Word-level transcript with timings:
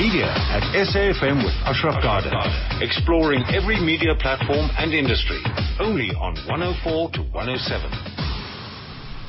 Media 0.00 0.24
at 0.24 0.62
SAFM 0.72 1.44
with 1.44 1.52
Ashraf 1.68 2.02
Garda. 2.02 2.32
Exploring 2.80 3.44
every 3.54 3.78
media 3.78 4.14
platform 4.18 4.70
and 4.78 4.94
industry. 4.94 5.38
Only 5.78 6.08
on 6.16 6.36
104 6.48 7.10
to 7.10 7.20
107. 7.20 7.90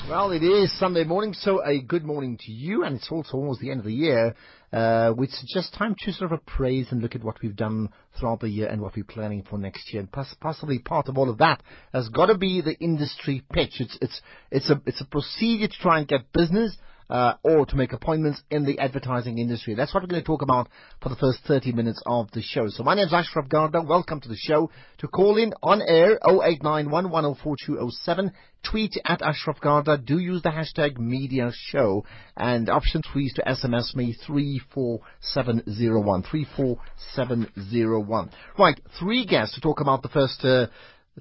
Well, 0.10 0.32
it 0.32 0.42
is 0.44 0.72
Sunday 0.80 1.04
morning, 1.04 1.34
so 1.34 1.62
a 1.62 1.82
good 1.82 2.06
morning 2.06 2.38
to 2.46 2.54
you, 2.54 2.86
and 2.86 2.96
it's 2.96 3.12
also 3.12 3.36
almost 3.36 3.60
the 3.60 3.70
end 3.70 3.82
of 3.82 3.86
the 3.86 3.94
year, 3.94 4.34
uh, 4.72 5.10
which 5.12 5.32
is 5.32 5.52
just 5.54 5.74
time 5.74 5.94
to 6.06 6.14
sort 6.14 6.32
of 6.32 6.40
appraise 6.40 6.88
and 6.92 7.02
look 7.02 7.16
at 7.16 7.24
what 7.24 7.42
we've 7.44 7.58
done 7.58 7.90
throughout 8.18 8.40
the 8.40 8.48
year 8.48 8.70
and 8.70 8.82
what 8.82 8.96
we're 8.96 9.04
planning 9.04 9.44
for 9.44 9.60
next 9.60 9.92
year. 9.92 10.00
And 10.00 10.10
poss- 10.10 10.36
possibly 10.40 10.80
part 10.80 11.10
of 11.10 11.18
all 11.18 11.30
of 11.30 11.40
that 11.40 11.62
has 11.92 12.08
got 12.08 12.28
to 12.28 12.38
be 12.38 12.62
the 12.62 12.80
industry 12.80 13.44
pitch. 13.52 13.82
It's 13.82 13.98
it's 14.02 14.22
it's 14.52 14.70
a 14.70 14.82
it's 14.86 15.02
a 15.02 15.06
procedure 15.06 15.68
to 15.68 15.78
try 15.82 16.00
and 16.00 16.08
get 16.08 16.32
business 16.32 16.78
uh, 17.12 17.34
or 17.44 17.66
to 17.66 17.76
make 17.76 17.92
appointments 17.92 18.42
in 18.50 18.64
the 18.66 18.80
advertising 18.80 19.38
industry. 19.38 19.76
That's 19.76 19.94
what 19.94 20.02
we're 20.02 20.08
going 20.08 20.22
to 20.22 20.26
talk 20.26 20.42
about 20.42 20.70
for 21.02 21.10
the 21.10 21.18
first 21.18 21.40
30 21.46 21.74
minutes 21.74 22.02
of 22.06 22.32
the 22.32 22.42
show. 22.42 22.70
So 22.70 22.84
my 22.84 22.96
name 22.96 23.08
is 23.08 23.14
Ashraf 23.14 23.50
Garda. 23.50 23.82
Welcome 23.82 24.22
to 24.22 24.30
the 24.30 24.38
show. 24.38 24.72
To 25.00 25.10
call 25.10 25.36
in 25.38 25.54
on 25.62 25.82
air 25.82 26.18
0891 26.26 27.12
104207. 27.12 28.32
Tweet 28.64 28.96
at 29.04 29.22
Ashraf 29.22 29.60
Garda. 29.60 29.98
Do 29.98 30.20
use 30.20 30.42
the 30.42 30.52
hashtag 30.52 30.98
media 30.98 31.52
show 31.54 32.06
and 32.38 32.70
option 32.70 33.02
three 33.12 33.26
is 33.26 33.34
to 33.34 33.44
SMS 33.44 33.94
me 33.94 34.16
34701. 34.26 36.24
34701. 36.24 38.30
Right, 38.58 38.80
three 39.00 39.26
guests 39.26 39.56
to 39.56 39.62
talk 39.62 39.82
about 39.82 40.02
the 40.02 40.10
first 40.10 40.46
uh, 40.46 40.68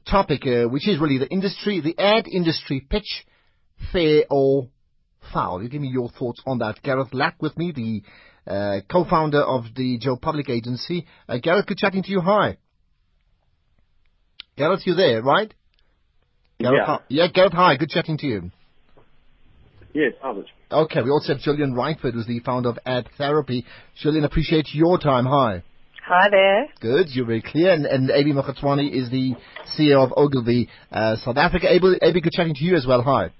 topic, 0.08 0.46
uh, 0.46 0.68
which 0.68 0.86
is 0.86 1.00
really 1.00 1.18
the 1.18 1.28
industry, 1.28 1.80
the 1.80 1.98
ad 1.98 2.28
industry 2.28 2.86
pitch, 2.88 3.26
fair 3.92 4.22
or 4.30 4.68
foul. 5.32 5.62
You 5.62 5.68
give 5.68 5.80
me 5.80 5.88
your 5.88 6.08
thoughts 6.10 6.40
on 6.46 6.58
that. 6.58 6.82
Gareth 6.82 7.12
Leck 7.12 7.36
with 7.40 7.56
me, 7.56 7.72
the 7.72 8.50
uh, 8.50 8.80
co-founder 8.90 9.40
of 9.40 9.64
the 9.76 9.98
Joe 9.98 10.16
Public 10.16 10.48
Agency. 10.48 11.06
Uh, 11.28 11.38
Gareth, 11.42 11.66
good 11.66 11.78
chatting 11.78 12.02
to 12.02 12.10
you. 12.10 12.20
Hi. 12.20 12.56
Gareth, 14.56 14.82
you 14.86 14.94
there, 14.94 15.22
right? 15.22 15.52
Gareth, 16.58 16.78
Yeah. 16.78 16.86
hi. 16.86 16.98
Yeah, 17.08 17.26
Gareth, 17.28 17.52
hi. 17.52 17.76
Good 17.76 17.88
chatting 17.90 18.18
to 18.18 18.26
you. 18.26 18.50
Yes, 19.92 20.12
Albert. 20.22 20.46
Okay, 20.70 21.02
we 21.02 21.10
also 21.10 21.32
have 21.32 21.42
Gillian 21.42 21.74
Rightford, 21.74 22.12
who's 22.14 22.26
the 22.26 22.38
founder 22.40 22.68
of 22.68 22.78
Ad 22.86 23.08
Therapy. 23.18 23.64
Gillian, 24.00 24.24
appreciate 24.24 24.68
your 24.72 24.98
time. 24.98 25.24
Hi. 25.26 25.62
Hi 26.06 26.28
there. 26.30 26.66
Good, 26.80 27.08
you're 27.10 27.26
very 27.26 27.42
clear. 27.42 27.72
And, 27.72 27.86
and 27.86 28.08
Abey 28.10 28.32
Mokgwatsane 28.32 28.92
is 28.92 29.10
the 29.10 29.34
CEO 29.76 30.04
of 30.04 30.12
Ogilvy 30.16 30.68
uh, 30.92 31.16
South 31.16 31.36
Africa. 31.36 31.66
Abey, 31.68 31.98
Abey, 32.02 32.20
good 32.20 32.32
chatting 32.32 32.54
to 32.54 32.64
you 32.64 32.76
as 32.76 32.86
well. 32.86 33.02
Hi. 33.02 33.30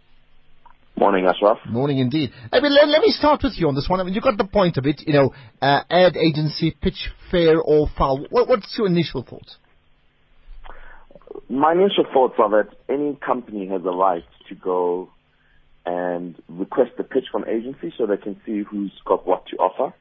Morning, 1.00 1.24
Ashraf. 1.24 1.56
Morning 1.66 1.96
indeed. 1.96 2.30
I 2.52 2.60
mean, 2.60 2.74
let, 2.74 2.86
let 2.86 3.00
me 3.00 3.08
start 3.08 3.40
with 3.42 3.54
you 3.56 3.68
on 3.68 3.74
this 3.74 3.88
one. 3.88 4.00
I 4.00 4.02
mean, 4.02 4.12
you 4.12 4.20
got 4.20 4.36
the 4.36 4.44
point 4.44 4.76
of 4.76 4.84
it, 4.84 5.00
you 5.06 5.14
know, 5.14 5.32
uh, 5.62 5.80
ad 5.88 6.14
agency, 6.14 6.76
pitch 6.82 7.08
fair 7.30 7.58
or 7.58 7.88
foul. 7.96 8.26
What, 8.28 8.48
what's 8.48 8.76
your 8.76 8.86
initial 8.86 9.22
thoughts? 9.22 9.56
My 11.48 11.72
initial 11.72 12.04
thoughts 12.12 12.34
are 12.38 12.50
that 12.50 12.76
any 12.90 13.16
company 13.16 13.66
has 13.68 13.80
a 13.80 13.96
right 13.96 14.24
to 14.50 14.54
go 14.54 15.08
and 15.86 16.36
request 16.50 16.90
a 16.98 17.02
pitch 17.02 17.24
from 17.32 17.46
agency 17.48 17.94
so 17.96 18.04
they 18.04 18.18
can 18.18 18.38
see 18.44 18.62
who's 18.62 18.92
got 19.06 19.26
what 19.26 19.46
to 19.46 19.56
offer. 19.56 19.94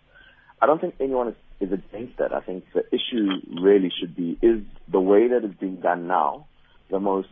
I 0.61 0.65
don't 0.65 0.81
think 0.81 0.95
anyone 0.99 1.29
is, 1.29 1.35
is 1.61 1.71
against 1.71 2.17
that. 2.17 2.33
I 2.33 2.41
think 2.41 2.65
the 2.73 2.83
issue 2.89 3.61
really 3.61 3.89
should 4.01 4.17
be 4.17 4.37
is 4.41 4.63
the 4.91 4.99
way 4.99 5.29
that 5.29 5.45
it's 5.45 5.57
being 5.61 5.77
done 5.77 6.07
now 6.07 6.47
the 6.91 6.99
most 6.99 7.29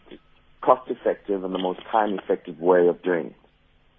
cost 0.62 0.90
effective 0.90 1.44
and 1.44 1.54
the 1.54 1.60
most 1.60 1.82
time 1.92 2.18
effective 2.18 2.60
way 2.62 2.88
of 2.88 3.04
doing 3.04 3.28
it. 3.28 3.36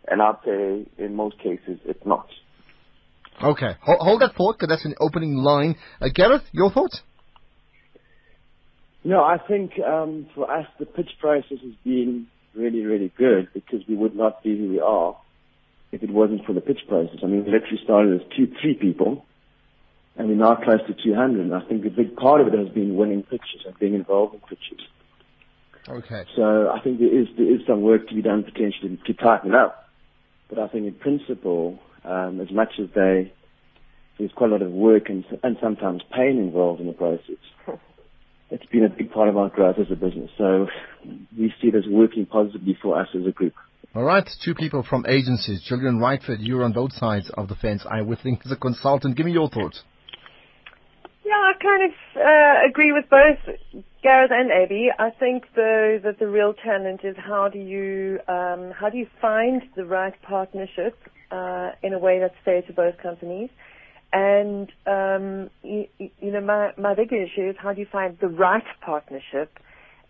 And 0.06 0.22
I'd 0.22 0.36
say 0.44 0.86
in 0.98 1.14
most 1.14 1.38
cases 1.38 1.78
it's 1.84 2.04
not. 2.06 2.28
Okay, 3.42 3.76
hold, 3.82 3.98
hold 4.00 4.22
that 4.22 4.34
thought, 4.34 4.58
because 4.58 4.68
that's 4.68 4.84
an 4.84 4.94
opening 5.00 5.36
line. 5.36 5.76
Uh, 6.00 6.08
Gareth, 6.12 6.42
your 6.52 6.70
thoughts? 6.72 7.02
No, 9.04 9.22
I 9.22 9.38
think 9.38 9.72
um, 9.78 10.26
for 10.34 10.50
us 10.50 10.66
the 10.78 10.86
pitch 10.86 11.10
process 11.20 11.58
has 11.62 11.74
been 11.84 12.26
really, 12.54 12.84
really 12.84 13.12
good 13.16 13.48
because 13.54 13.80
we 13.88 13.94
would 13.94 14.16
not 14.16 14.42
be 14.42 14.58
who 14.58 14.68
we 14.68 14.80
are 14.80 15.16
if 15.92 16.02
it 16.02 16.10
wasn't 16.10 16.44
for 16.44 16.52
the 16.52 16.60
pitch 16.60 16.80
process. 16.88 17.18
I 17.22 17.26
mean, 17.26 17.44
we 17.44 17.52
literally 17.52 17.80
started 17.82 18.20
as 18.20 18.26
two, 18.36 18.52
three 18.60 18.74
people, 18.74 19.24
and 20.16 20.28
we're 20.28 20.34
now 20.34 20.56
close 20.56 20.80
to 20.86 20.94
200. 20.94 21.40
And 21.40 21.54
I 21.54 21.60
think 21.60 21.86
a 21.86 21.90
big 21.90 22.16
part 22.16 22.40
of 22.40 22.48
it 22.48 22.58
has 22.58 22.68
been 22.68 22.96
winning 22.96 23.22
pitches 23.22 23.62
and 23.64 23.78
being 23.78 23.94
involved 23.94 24.34
in 24.34 24.40
pitches. 24.40 24.84
Okay. 25.88 26.24
So 26.36 26.70
I 26.70 26.80
think 26.80 26.98
there 26.98 27.08
is 27.08 27.28
there 27.36 27.50
is 27.50 27.62
some 27.66 27.80
work 27.80 28.08
to 28.08 28.14
be 28.14 28.20
done 28.20 28.42
potentially 28.42 28.98
to 29.06 29.14
tighten 29.14 29.50
it 29.50 29.56
up. 29.56 29.87
But 30.48 30.58
I 30.58 30.68
think 30.68 30.86
in 30.86 30.94
principle, 30.94 31.78
um, 32.04 32.40
as 32.40 32.50
much 32.50 32.74
as 32.80 32.88
they 32.94 33.32
there's 34.18 34.32
quite 34.34 34.50
a 34.50 34.52
lot 34.52 34.62
of 34.62 34.72
work 34.72 35.08
and 35.08 35.24
and 35.42 35.56
sometimes 35.62 36.02
pain 36.14 36.38
involved 36.38 36.80
in 36.80 36.86
the 36.86 36.92
process. 36.92 37.36
It's 38.50 38.64
been 38.64 38.84
a 38.84 38.88
big 38.88 39.12
part 39.12 39.28
of 39.28 39.36
our 39.36 39.50
growth 39.50 39.76
as 39.78 39.90
a 39.90 39.94
business. 39.94 40.30
So 40.38 40.68
we 41.38 41.52
see 41.60 41.68
it 41.68 41.74
as 41.74 41.84
working 41.86 42.24
positively 42.24 42.78
for 42.80 42.98
us 42.98 43.08
as 43.14 43.26
a 43.26 43.30
group. 43.30 43.52
All 43.94 44.04
right, 44.04 44.26
two 44.42 44.54
people 44.54 44.82
from 44.88 45.04
agencies. 45.06 45.62
Gillian 45.68 45.98
Rightford, 45.98 46.38
you're 46.40 46.64
on 46.64 46.72
both 46.72 46.92
sides 46.94 47.30
of 47.36 47.48
the 47.48 47.54
fence. 47.54 47.84
I 47.90 48.00
would 48.00 48.20
think 48.20 48.40
as 48.46 48.52
a 48.52 48.56
consultant. 48.56 49.16
Give 49.16 49.26
me 49.26 49.32
your 49.32 49.50
thoughts. 49.50 49.82
Yeah, 51.28 51.34
I 51.34 51.52
kind 51.62 51.84
of 51.84 51.96
uh, 52.16 52.68
agree 52.70 52.90
with 52.90 53.04
both 53.10 53.82
Gareth 54.02 54.30
and 54.32 54.50
Abey. 54.50 54.88
I 54.98 55.10
think 55.10 55.44
though 55.54 56.00
that 56.02 56.18
the 56.18 56.26
real 56.26 56.54
challenge 56.54 57.00
is 57.04 57.16
how 57.18 57.48
do 57.48 57.58
you 57.58 58.18
um, 58.28 58.70
how 58.70 58.88
do 58.88 58.96
you 58.96 59.06
find 59.20 59.60
the 59.76 59.84
right 59.84 60.14
partnership 60.22 60.96
uh, 61.30 61.72
in 61.82 61.92
a 61.92 61.98
way 61.98 62.18
that's 62.18 62.34
fair 62.46 62.62
to 62.62 62.72
both 62.72 62.96
companies. 63.02 63.50
And 64.10 64.72
um, 64.86 65.50
you, 65.62 65.84
you 65.98 66.32
know, 66.32 66.40
my 66.40 66.72
my 66.78 66.94
bigger 66.94 67.22
issue 67.22 67.50
is 67.50 67.56
how 67.58 67.74
do 67.74 67.80
you 67.80 67.86
find 67.92 68.16
the 68.22 68.28
right 68.28 68.64
partnership, 68.80 69.58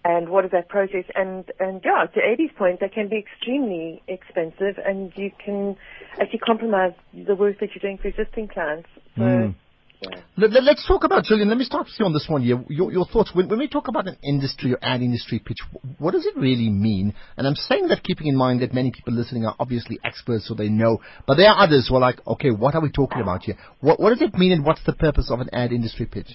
and 0.04 0.28
what 0.28 0.44
is 0.44 0.52
that 0.52 0.68
process? 0.68 1.06
And 1.16 1.50
and 1.58 1.80
yeah, 1.84 2.06
to 2.14 2.20
Abey's 2.20 2.52
point, 2.56 2.78
that 2.78 2.92
can 2.92 3.08
be 3.08 3.16
extremely 3.16 4.04
expensive, 4.06 4.78
and 4.86 5.12
you 5.16 5.32
can 5.44 5.76
actually 6.20 6.38
compromise 6.38 6.92
the 7.12 7.34
work 7.34 7.58
that 7.58 7.70
you're 7.74 7.82
doing 7.82 7.98
for 7.98 8.06
existing 8.06 8.46
clients. 8.46 8.88
So. 9.16 9.22
Mm. 9.22 9.54
Yeah. 10.00 10.20
Let, 10.36 10.52
let, 10.52 10.76
us 10.76 10.84
talk 10.86 11.02
about, 11.02 11.24
Gillian, 11.24 11.48
let 11.48 11.58
me 11.58 11.64
start 11.64 11.86
with 11.86 11.94
you 11.98 12.04
on 12.06 12.12
this 12.12 12.26
one 12.28 12.42
here. 12.42 12.64
Your, 12.68 12.92
your 12.92 13.04
thoughts. 13.04 13.32
When, 13.34 13.48
when 13.48 13.58
we 13.58 13.66
talk 13.66 13.88
about 13.88 14.06
an 14.06 14.16
industry 14.22 14.72
or 14.72 14.78
ad 14.80 15.00
industry 15.00 15.40
pitch, 15.40 15.58
what 15.98 16.12
does 16.12 16.24
it 16.24 16.36
really 16.36 16.70
mean? 16.70 17.14
And 17.36 17.46
I'm 17.48 17.56
saying 17.56 17.88
that 17.88 18.04
keeping 18.04 18.28
in 18.28 18.36
mind 18.36 18.62
that 18.62 18.72
many 18.72 18.92
people 18.92 19.12
listening 19.12 19.44
are 19.44 19.56
obviously 19.58 19.98
experts, 20.04 20.46
so 20.46 20.54
they 20.54 20.68
know. 20.68 21.00
But 21.26 21.36
there 21.36 21.50
are 21.50 21.64
others 21.64 21.88
who 21.88 21.96
are 21.96 22.00
like, 22.00 22.24
okay, 22.26 22.50
what 22.50 22.76
are 22.76 22.80
we 22.80 22.92
talking 22.92 23.20
about 23.20 23.42
here? 23.42 23.56
What, 23.80 23.98
what 23.98 24.10
does 24.10 24.22
it 24.22 24.34
mean 24.34 24.52
and 24.52 24.64
what's 24.64 24.84
the 24.86 24.92
purpose 24.92 25.30
of 25.32 25.40
an 25.40 25.48
ad 25.52 25.72
industry 25.72 26.06
pitch? 26.06 26.28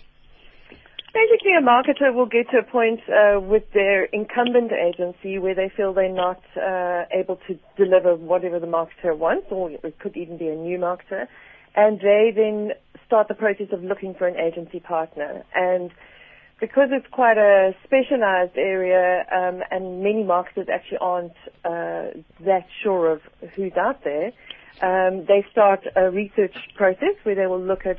Basically, 1.13 1.51
a 1.57 1.61
marketer 1.61 2.13
will 2.13 2.25
get 2.25 2.49
to 2.51 2.57
a 2.57 2.63
point 2.63 2.99
uh, 3.07 3.39
with 3.39 3.63
their 3.73 4.05
incumbent 4.05 4.71
agency 4.71 5.37
where 5.37 5.53
they 5.53 5.71
feel 5.77 5.93
they're 5.93 6.11
not 6.11 6.41
uh, 6.57 7.03
able 7.13 7.39
to 7.47 7.57
deliver 7.77 8.15
whatever 8.15 8.59
the 8.59 8.67
marketer 8.67 9.15
wants, 9.15 9.45
or 9.51 9.69
it 9.69 9.99
could 9.99 10.17
even 10.17 10.37
be 10.37 10.47
a 10.47 10.55
new 10.55 10.79
marketer, 10.79 11.27
and 11.75 11.99
they 11.99 12.33
then 12.35 12.71
start 13.13 13.27
the 13.27 13.35
process 13.35 13.67
of 13.71 13.83
looking 13.83 14.15
for 14.15 14.27
an 14.27 14.35
agency 14.39 14.79
partner. 14.79 15.43
And 15.53 15.91
because 16.59 16.89
it's 16.91 17.05
quite 17.11 17.37
a 17.37 17.75
specialized 17.83 18.57
area, 18.57 19.23
um, 19.31 19.61
and 19.69 20.01
many 20.01 20.23
marketers 20.23 20.65
actually 20.73 20.97
aren't 20.99 21.37
uh, 21.63 22.17
that 22.43 22.65
sure 22.81 23.11
of 23.11 23.21
who's 23.55 23.73
out 23.77 24.03
there, 24.03 24.31
um, 24.81 25.25
they 25.27 25.45
start 25.51 25.81
a 25.95 26.09
research 26.09 26.55
process 26.75 27.13
where 27.21 27.35
they 27.35 27.45
will 27.45 27.61
look 27.61 27.85
at 27.85 27.97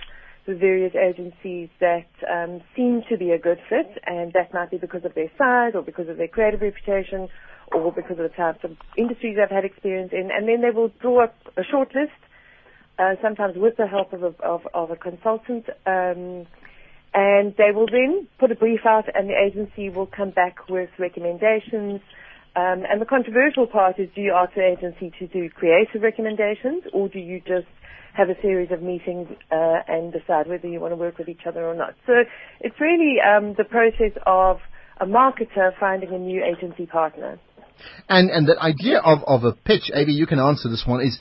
the 0.48 0.54
various 0.56 0.94
agencies 0.96 1.68
that 1.78 2.10
um, 2.28 2.60
seem 2.74 3.02
to 3.08 3.16
be 3.16 3.30
a 3.30 3.38
good 3.38 3.58
fit, 3.70 4.02
and 4.06 4.32
that 4.32 4.52
might 4.52 4.72
be 4.72 4.78
because 4.78 5.04
of 5.04 5.14
their 5.14 5.30
size 5.38 5.74
or 5.76 5.82
because 5.82 6.08
of 6.08 6.16
their 6.16 6.26
creative 6.26 6.60
reputation 6.60 7.28
or 7.70 7.92
because 7.92 8.18
of 8.18 8.26
the 8.28 8.34
types 8.36 8.64
of 8.64 8.72
industries 8.98 9.36
they've 9.36 9.48
had 9.48 9.64
experience 9.64 10.10
in, 10.12 10.30
and 10.34 10.48
then 10.48 10.60
they 10.60 10.74
will 10.74 10.90
draw 11.00 11.22
up 11.22 11.36
a 11.56 11.62
short 11.62 11.94
list, 11.94 12.18
uh, 12.98 13.14
sometimes 13.22 13.56
with 13.56 13.76
the 13.76 13.86
help 13.86 14.12
of 14.12 14.22
a, 14.22 14.34
of, 14.42 14.62
of 14.72 14.90
a 14.90 14.96
consultant, 14.96 15.66
um, 15.86 16.46
and 17.14 17.54
they 17.56 17.70
will 17.72 17.86
then 17.86 18.26
put 18.38 18.50
a 18.50 18.54
brief 18.54 18.80
out, 18.86 19.04
and 19.14 19.28
the 19.28 19.34
agency 19.34 19.88
will 19.88 20.06
come 20.06 20.30
back 20.30 20.68
with 20.68 20.90
recommendations. 20.98 22.00
Um, 22.56 22.82
and 22.88 23.00
the 23.00 23.06
controversial 23.06 23.66
part 23.66 23.98
is, 23.98 24.08
do 24.14 24.20
you 24.20 24.32
ask 24.32 24.54
the 24.54 24.64
agency 24.64 25.12
to 25.18 25.26
do 25.26 25.48
creative 25.50 26.02
recommendations, 26.02 26.84
or 26.92 27.08
do 27.08 27.18
you 27.18 27.40
just 27.40 27.66
have 28.14 28.30
a 28.30 28.40
series 28.40 28.70
of 28.70 28.80
meetings 28.80 29.28
uh, 29.50 29.78
and 29.88 30.12
decide 30.12 30.46
whether 30.46 30.68
you 30.68 30.80
want 30.80 30.92
to 30.92 30.96
work 30.96 31.18
with 31.18 31.28
each 31.28 31.46
other 31.46 31.64
or 31.64 31.74
not. 31.74 31.94
So 32.06 32.12
it's 32.60 32.80
really 32.80 33.16
um, 33.20 33.54
the 33.58 33.64
process 33.64 34.16
of 34.24 34.58
a 35.00 35.06
marketer 35.06 35.72
finding 35.78 36.10
a 36.14 36.18
new 36.18 36.42
agency 36.44 36.86
partner. 36.86 37.38
And 38.08 38.30
and 38.30 38.46
the 38.46 38.56
idea 38.60 38.98
of, 38.98 39.18
of 39.26 39.42
a 39.42 39.52
pitch, 39.52 39.90
Abey, 39.92 40.12
you 40.12 40.26
can 40.26 40.38
answer 40.38 40.68
this 40.68 40.84
one, 40.86 41.00
is 41.00 41.18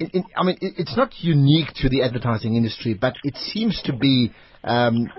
I 0.00 0.44
mean, 0.44 0.58
it, 0.60 0.74
it's 0.78 0.96
not 0.96 1.12
unique 1.20 1.68
to 1.76 1.88
the 1.88 2.02
advertising 2.02 2.54
industry, 2.54 2.94
but 2.94 3.14
it 3.24 3.34
seems 3.36 3.80
to 3.84 3.96
be 3.96 4.32
um, 4.62 5.10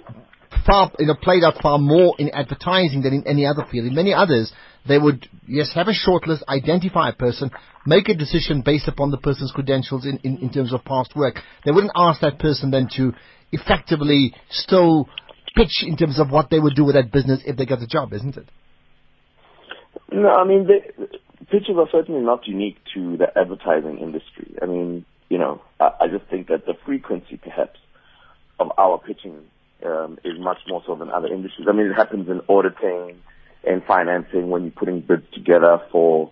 far, 0.65 0.91
you 0.99 1.07
know, 1.07 1.15
played 1.15 1.43
out 1.43 1.55
far 1.61 1.79
more 1.79 2.15
in 2.19 2.29
advertising 2.29 3.01
than 3.01 3.13
in 3.13 3.27
any 3.27 3.45
other 3.45 3.65
field. 3.71 3.87
In 3.87 3.95
many 3.95 4.13
others, 4.13 4.51
they 4.87 4.97
would, 4.97 5.27
yes, 5.47 5.71
have 5.73 5.87
a 5.87 5.93
shortlist, 5.93 6.43
identify 6.47 7.09
a 7.09 7.13
person, 7.13 7.49
make 7.85 8.07
a 8.09 8.13
decision 8.13 8.61
based 8.63 8.87
upon 8.87 9.11
the 9.11 9.17
person's 9.17 9.51
credentials 9.51 10.05
in, 10.05 10.17
in, 10.23 10.37
in 10.37 10.51
terms 10.51 10.73
of 10.73 10.85
past 10.85 11.15
work. 11.15 11.35
They 11.65 11.71
wouldn't 11.71 11.93
ask 11.95 12.21
that 12.21 12.39
person 12.39 12.71
then 12.71 12.87
to 12.97 13.13
effectively 13.51 14.33
still 14.49 15.09
pitch 15.55 15.83
in 15.85 15.97
terms 15.97 16.19
of 16.19 16.29
what 16.29 16.49
they 16.49 16.59
would 16.59 16.75
do 16.75 16.85
with 16.85 16.95
that 16.95 17.11
business 17.11 17.41
if 17.45 17.57
they 17.57 17.65
get 17.65 17.79
the 17.79 17.87
job, 17.87 18.13
isn't 18.13 18.37
it? 18.37 18.47
No, 20.11 20.29
I 20.29 20.45
mean, 20.45 20.67
pitches 21.45 21.75
are 21.77 21.87
certainly 21.91 22.21
not 22.21 22.47
unique 22.47 22.77
to 22.93 23.17
the 23.17 23.27
advertising 23.37 23.99
industry. 23.99 24.55
I 24.61 24.65
mean, 24.65 25.05
you 25.29 25.37
know, 25.37 25.61
I, 25.79 25.91
I 26.01 26.07
just 26.07 26.29
think 26.29 26.47
that 26.47 26.65
the 26.65 26.73
frequency, 26.85 27.37
perhaps, 27.37 27.79
of 28.59 28.71
our 28.77 28.97
pitching 28.97 29.39
um, 29.85 30.17
is 30.23 30.39
much 30.39 30.57
more 30.67 30.81
so 30.85 30.95
than 30.95 31.09
other 31.09 31.27
industries. 31.27 31.67
I 31.69 31.73
mean, 31.73 31.87
it 31.87 31.93
happens 31.93 32.27
in 32.27 32.41
auditing 32.49 33.21
and 33.63 33.83
financing 33.83 34.49
when 34.49 34.63
you're 34.63 34.71
putting 34.71 35.01
bids 35.01 35.25
together 35.33 35.79
for 35.91 36.31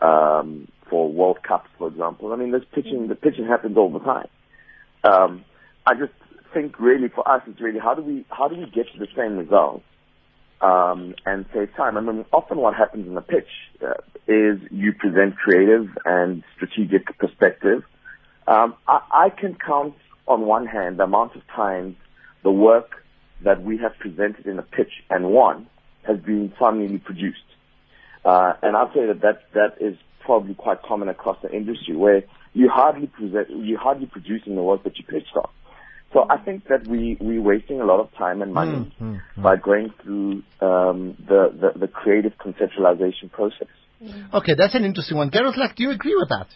um, 0.00 0.68
for 0.88 1.10
World 1.10 1.38
Cups, 1.42 1.68
for 1.78 1.88
example. 1.88 2.32
I 2.32 2.36
mean, 2.36 2.52
this 2.52 2.62
pitching, 2.72 3.08
the 3.08 3.14
pitching 3.14 3.46
happens 3.46 3.76
all 3.76 3.90
the 3.90 3.98
time. 3.98 4.28
Um, 5.02 5.44
I 5.86 5.94
just 5.94 6.12
think 6.54 6.78
really 6.78 7.08
for 7.08 7.28
us, 7.28 7.42
it's 7.46 7.60
really 7.60 7.78
how 7.78 7.94
do 7.94 8.02
we 8.02 8.24
how 8.30 8.48
do 8.48 8.56
we 8.56 8.66
get 8.66 8.86
to 8.92 8.98
the 8.98 9.08
same 9.16 9.36
result 9.36 9.82
um, 10.60 11.14
and 11.24 11.46
save 11.52 11.74
time? 11.74 11.96
I 11.96 12.00
mean, 12.00 12.24
often 12.32 12.58
what 12.58 12.74
happens 12.74 13.06
in 13.06 13.14
the 13.14 13.20
pitch 13.20 13.48
uh, 13.82 13.94
is 14.26 14.58
you 14.70 14.92
present 14.92 15.36
creative 15.36 15.88
and 16.04 16.42
strategic 16.54 17.18
perspective. 17.18 17.84
Um, 18.46 18.74
I, 18.86 19.00
I 19.12 19.30
can 19.30 19.56
count 19.56 19.94
on 20.26 20.42
one 20.42 20.66
hand 20.66 20.98
the 20.98 21.04
amount 21.04 21.36
of 21.36 21.46
times 21.48 21.96
the 22.42 22.50
work 22.50 23.04
that 23.42 23.62
we 23.62 23.78
have 23.78 23.92
presented 23.98 24.46
in 24.46 24.58
a 24.58 24.62
pitch 24.62 24.92
and 25.10 25.30
won 25.30 25.66
has 26.02 26.18
been 26.18 26.52
finally 26.58 26.98
produced. 26.98 27.38
Uh, 28.24 28.54
and 28.62 28.76
I'd 28.76 28.92
say 28.94 29.06
that, 29.06 29.20
that 29.22 29.42
that 29.54 29.76
is 29.80 29.96
probably 30.20 30.54
quite 30.54 30.82
common 30.82 31.08
across 31.08 31.38
the 31.42 31.52
industry 31.52 31.94
where 31.94 32.24
you 32.52 32.68
hardly 32.68 33.06
present, 33.06 33.50
you 33.50 33.76
hardly 33.76 34.06
producing 34.06 34.56
the 34.56 34.62
work 34.62 34.82
that 34.84 34.98
you 34.98 35.04
pitched 35.04 35.36
on. 35.36 35.48
So 36.12 36.24
I 36.30 36.38
think 36.38 36.68
that 36.68 36.86
we 36.86 37.16
we're 37.20 37.42
wasting 37.42 37.80
a 37.80 37.84
lot 37.84 38.00
of 38.00 38.12
time 38.14 38.40
and 38.40 38.54
money 38.54 38.92
mm, 39.00 39.02
mm, 39.02 39.20
mm. 39.36 39.42
by 39.42 39.56
going 39.56 39.92
through 40.02 40.42
um, 40.60 41.16
the, 41.28 41.52
the, 41.60 41.78
the 41.80 41.88
creative 41.88 42.32
conceptualization 42.38 43.30
process. 43.30 43.68
Okay, 44.32 44.54
that's 44.56 44.74
an 44.74 44.84
interesting 44.84 45.16
one. 45.16 45.30
Gareth 45.30 45.56
Leck, 45.56 45.74
do 45.76 45.82
you 45.82 45.90
agree 45.90 46.14
with 46.14 46.28
that? 46.28 46.46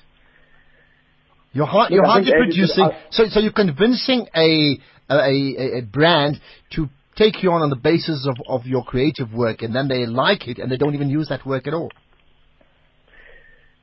You're, 1.52 1.66
hard, 1.66 1.90
you're 1.90 2.06
hardly 2.06 2.32
producing, 2.32 2.84
I, 2.84 3.02
so 3.10 3.24
so 3.28 3.40
you're 3.40 3.52
convincing 3.52 4.28
a, 4.36 4.78
a 5.10 5.78
a 5.78 5.82
brand 5.82 6.40
to 6.72 6.88
take 7.16 7.42
you 7.42 7.50
on 7.50 7.62
on 7.62 7.70
the 7.70 7.76
basis 7.76 8.28
of, 8.28 8.36
of 8.46 8.66
your 8.66 8.84
creative 8.84 9.32
work, 9.32 9.62
and 9.62 9.74
then 9.74 9.88
they 9.88 10.06
like 10.06 10.46
it, 10.46 10.58
and 10.58 10.70
they 10.70 10.76
don't 10.76 10.94
even 10.94 11.10
use 11.10 11.28
that 11.28 11.44
work 11.44 11.66
at 11.66 11.74
all. 11.74 11.90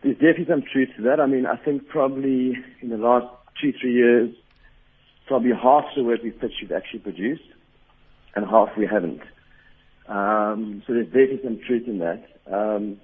There's 0.02 0.16
definitely 0.16 0.46
some 0.50 0.64
truth 0.72 0.90
to 0.96 1.04
that. 1.04 1.20
I 1.20 1.26
mean, 1.26 1.46
I 1.46 1.58
think 1.58 1.90
probably 1.90 2.54
in 2.82 2.90
the 2.90 2.98
last 2.98 3.28
two, 3.62 3.74
three 3.82 3.94
years, 3.94 4.30
probably 5.28 5.52
half 5.52 5.86
the 5.96 6.04
work 6.04 6.22
we've 6.24 6.40
pitched 6.40 6.62
we've 6.62 6.72
actually 6.72 7.00
produced, 7.00 7.44
and 8.36 8.46
half 8.46 8.70
we 8.78 8.88
haven't. 8.90 9.22
Um, 10.08 10.84
so 10.88 10.94
there's 10.94 11.08
definitely 11.08 11.42
some 11.44 11.60
truth 11.68 11.88
in 11.88 12.00
that. 12.00 12.24
Um, 12.52 12.98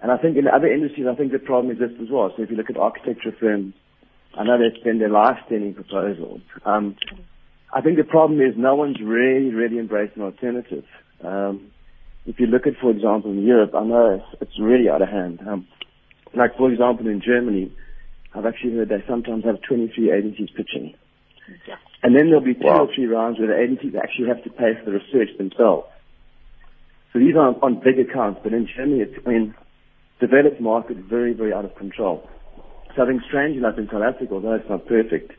and 0.00 0.10
I 0.10 0.16
think 0.16 0.36
in 0.36 0.48
other 0.48 0.66
industries, 0.72 1.06
I 1.10 1.14
think 1.14 1.32
the 1.32 1.38
problem 1.38 1.72
is 1.72 1.78
this 1.78 1.92
as 2.00 2.08
well. 2.10 2.32
So 2.36 2.42
if 2.42 2.50
you 2.50 2.56
look 2.56 2.70
at 2.70 2.76
architecture 2.76 3.32
firms, 3.38 3.74
I 4.34 4.44
know 4.44 4.58
they 4.58 4.74
spend 4.80 5.00
their 5.00 5.10
life 5.10 5.36
sending 5.48 5.74
proposals. 5.74 6.40
Um, 6.64 6.96
I 7.72 7.80
think 7.82 7.98
the 7.98 8.04
problem 8.04 8.40
is 8.40 8.54
no 8.56 8.74
one's 8.74 8.98
really, 9.02 9.54
really 9.54 9.78
embraced 9.78 10.16
an 10.16 10.22
alternative. 10.22 10.84
Um, 11.22 11.70
if 12.26 12.40
you 12.40 12.46
look 12.46 12.66
at, 12.66 12.74
for 12.80 12.90
example, 12.90 13.30
in 13.30 13.44
Europe, 13.44 13.72
I 13.74 13.84
know 13.84 14.14
it's, 14.20 14.42
it's 14.42 14.60
really 14.60 14.88
out 14.88 15.02
of 15.02 15.08
hand. 15.08 15.40
Um, 15.46 15.66
like, 16.34 16.56
for 16.56 16.70
example, 16.72 17.06
in 17.08 17.22
Germany, 17.24 17.72
I've 18.34 18.46
actually 18.46 18.74
heard 18.74 18.88
they 18.88 19.04
sometimes 19.08 19.44
have 19.44 19.56
23 19.68 20.10
agencies 20.10 20.48
pitching. 20.56 20.94
Yeah. 21.66 21.76
And 22.02 22.16
then 22.16 22.26
there'll 22.26 22.44
be 22.44 22.54
two 22.54 22.66
wow. 22.66 22.86
or 22.86 22.94
three 22.94 23.06
rounds 23.06 23.38
where 23.38 23.48
the 23.48 23.60
agencies 23.60 23.94
actually 23.96 24.28
have 24.28 24.42
to 24.44 24.50
pay 24.50 24.74
for 24.78 24.90
the 24.90 24.98
research 24.98 25.36
themselves. 25.38 25.86
So 27.12 27.18
these 27.18 27.36
are 27.36 27.54
on 27.62 27.80
big 27.84 27.98
accounts, 27.98 28.40
but 28.42 28.52
in 28.52 28.66
Germany, 28.74 29.02
it's, 29.02 29.14
I 29.26 29.28
mean, 29.28 29.54
developed 30.20 30.60
market 30.60 30.96
very, 30.96 31.34
very 31.34 31.52
out 31.52 31.64
of 31.64 31.74
control. 31.76 32.28
So 32.96 33.02
I 33.02 33.06
think 33.06 33.22
strange 33.28 33.56
enough 33.56 33.78
in 33.78 33.88
South 33.92 34.02
Africa, 34.02 34.34
although 34.34 34.54
it's 34.54 34.68
not 34.68 34.86
perfect, 34.86 35.32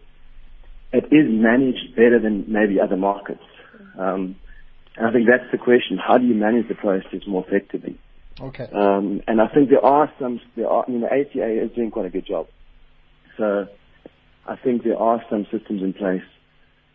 it 0.91 1.05
is 1.05 1.25
managed 1.27 1.95
better 1.95 2.19
than 2.21 2.45
maybe 2.47 2.79
other 2.79 2.97
markets. 2.97 3.43
Um, 3.97 4.35
and 4.95 5.07
I 5.07 5.11
think 5.11 5.27
that's 5.27 5.49
the 5.51 5.57
question. 5.57 5.97
How 5.97 6.17
do 6.17 6.25
you 6.25 6.35
manage 6.35 6.67
the 6.67 6.75
process 6.75 7.25
more 7.27 7.43
effectively? 7.47 7.97
Okay. 8.39 8.67
Um, 8.71 9.21
and 9.27 9.41
I 9.41 9.47
think 9.47 9.69
there 9.69 9.83
are 9.83 10.11
some, 10.19 10.39
there 10.55 10.69
are, 10.69 10.85
I 10.87 10.91
mean, 10.91 11.01
the 11.01 11.07
ACA 11.07 11.65
is 11.65 11.71
doing 11.75 11.91
quite 11.91 12.05
a 12.05 12.09
good 12.09 12.25
job. 12.25 12.47
So 13.37 13.67
I 14.45 14.55
think 14.55 14.83
there 14.83 14.97
are 14.97 15.23
some 15.29 15.45
systems 15.51 15.81
in 15.81 15.93
place 15.93 16.23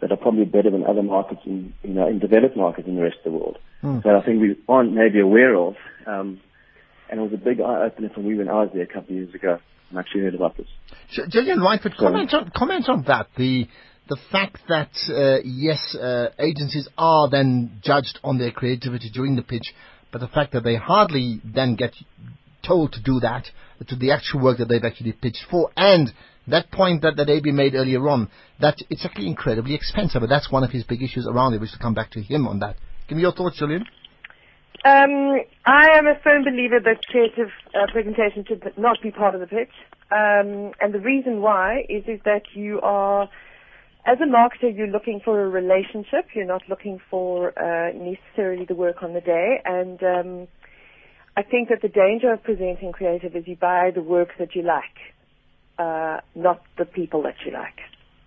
that 0.00 0.12
are 0.12 0.16
probably 0.16 0.44
better 0.44 0.70
than 0.70 0.84
other 0.84 1.02
markets 1.02 1.40
in, 1.44 1.74
you 1.82 1.94
know, 1.94 2.06
in 2.06 2.18
developed 2.18 2.56
markets 2.56 2.86
in 2.86 2.96
the 2.96 3.02
rest 3.02 3.16
of 3.24 3.32
the 3.32 3.38
world. 3.38 3.58
Mm. 3.82 4.02
So 4.02 4.10
I 4.10 4.24
think 4.24 4.40
we 4.40 4.56
aren't 4.68 4.92
maybe 4.92 5.20
aware 5.20 5.56
of. 5.56 5.74
Um, 6.06 6.40
and 7.10 7.20
it 7.20 7.22
was 7.22 7.32
a 7.32 7.42
big 7.42 7.60
eye 7.60 7.86
opener 7.86 8.10
for 8.14 8.20
me 8.20 8.36
when 8.36 8.48
I 8.48 8.62
was 8.62 8.70
there 8.72 8.82
a 8.82 8.86
couple 8.86 9.10
of 9.10 9.22
years 9.22 9.34
ago. 9.34 9.58
I 9.94 10.00
actually 10.00 10.22
heard 10.22 10.34
about 10.34 10.56
this. 10.56 10.66
Gillian 11.30 11.60
Rightford, 11.60 11.96
comment 11.96 12.32
on, 12.34 12.50
comment 12.54 12.88
on 12.88 13.04
that. 13.06 13.28
The 13.36 13.66
the 14.08 14.18
fact 14.30 14.58
that 14.68 14.90
uh, 15.08 15.40
yes, 15.44 15.94
uh, 15.94 16.28
agencies 16.38 16.88
are 16.96 17.28
then 17.30 17.80
judged 17.82 18.18
on 18.22 18.38
their 18.38 18.50
creativity 18.50 19.10
during 19.10 19.36
the 19.36 19.42
pitch, 19.42 19.74
but 20.12 20.20
the 20.20 20.28
fact 20.28 20.52
that 20.52 20.64
they 20.64 20.76
hardly 20.76 21.40
then 21.44 21.74
get 21.74 21.92
told 22.66 22.92
to 22.92 23.02
do 23.02 23.20
that 23.20 23.46
to 23.86 23.96
the 23.96 24.12
actual 24.12 24.42
work 24.42 24.58
that 24.58 24.68
they've 24.68 24.84
actually 24.84 25.12
pitched 25.12 25.44
for, 25.50 25.70
and 25.76 26.12
that 26.50 26.70
point 26.70 27.02
that, 27.02 27.16
that 27.16 27.28
AB 27.28 27.52
made 27.52 27.74
earlier 27.74 28.08
on, 28.08 28.30
that 28.60 28.76
it's 28.90 29.04
actually 29.04 29.26
incredibly 29.26 29.74
expensive, 29.74 30.20
but 30.20 30.28
that's 30.28 30.50
one 30.50 30.64
of 30.64 30.70
his 30.70 30.84
big 30.84 31.02
issues 31.02 31.26
around 31.26 31.54
it. 31.54 31.60
We 31.60 31.68
should 31.68 31.80
come 31.80 31.94
back 31.94 32.10
to 32.12 32.22
him 32.22 32.46
on 32.46 32.58
that. 32.60 32.76
Give 33.08 33.16
me 33.16 33.22
your 33.22 33.32
thoughts, 33.32 33.58
Gillian. 33.58 33.84
Um, 34.84 35.40
I 35.66 35.98
am 35.98 36.06
a 36.06 36.14
firm 36.22 36.44
believer 36.44 36.78
that 36.84 37.02
creative 37.10 37.48
uh, 37.74 37.90
presentation 37.92 38.44
should 38.46 38.72
not 38.76 38.98
be 39.02 39.10
part 39.10 39.34
of 39.34 39.40
the 39.40 39.46
pitch. 39.46 39.72
Um, 40.10 40.72
and 40.80 40.94
the 40.94 41.00
reason 41.00 41.40
why 41.40 41.84
is, 41.88 42.04
is 42.06 42.20
that 42.24 42.42
you 42.54 42.80
are, 42.80 43.28
as 44.06 44.18
a 44.20 44.24
marketer, 44.24 44.74
you're 44.74 44.86
looking 44.86 45.20
for 45.24 45.42
a 45.42 45.48
relationship. 45.48 46.26
You're 46.34 46.46
not 46.46 46.62
looking 46.68 47.00
for 47.10 47.58
uh, 47.58 47.92
necessarily 47.92 48.64
the 48.66 48.74
work 48.74 49.02
on 49.02 49.14
the 49.14 49.20
day. 49.20 49.60
And 49.64 50.02
um, 50.02 50.48
I 51.36 51.42
think 51.42 51.68
that 51.68 51.82
the 51.82 51.88
danger 51.88 52.32
of 52.32 52.42
presenting 52.42 52.92
creative 52.92 53.34
is 53.34 53.44
you 53.46 53.56
buy 53.56 53.90
the 53.94 54.02
work 54.02 54.30
that 54.38 54.54
you 54.54 54.62
like, 54.62 54.98
uh, 55.78 56.20
not 56.34 56.62
the 56.76 56.84
people 56.84 57.22
that 57.22 57.36
you 57.44 57.52
like. 57.52 57.78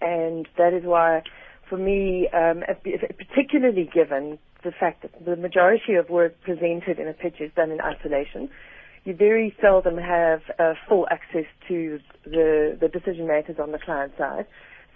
And 0.01 0.47
that 0.57 0.73
is 0.73 0.83
why, 0.83 1.23
for 1.69 1.77
me, 1.77 2.27
um, 2.33 2.63
particularly 3.17 3.89
given 3.93 4.39
the 4.63 4.71
fact 4.71 5.03
that 5.03 5.25
the 5.25 5.35
majority 5.35 5.95
of 5.95 6.09
work 6.09 6.39
presented 6.41 6.99
in 6.99 7.07
a 7.07 7.13
pitch 7.13 7.35
is 7.39 7.51
done 7.55 7.71
in 7.71 7.79
isolation. 7.81 8.49
You 9.03 9.15
very 9.15 9.55
seldom 9.59 9.97
have 9.97 10.41
uh, 10.59 10.73
full 10.87 11.07
access 11.09 11.45
to 11.67 11.99
the, 12.23 12.77
the 12.79 12.87
decision 12.87 13.27
makers 13.27 13.57
on 13.59 13.71
the 13.71 13.79
client 13.79 14.13
side. 14.17 14.45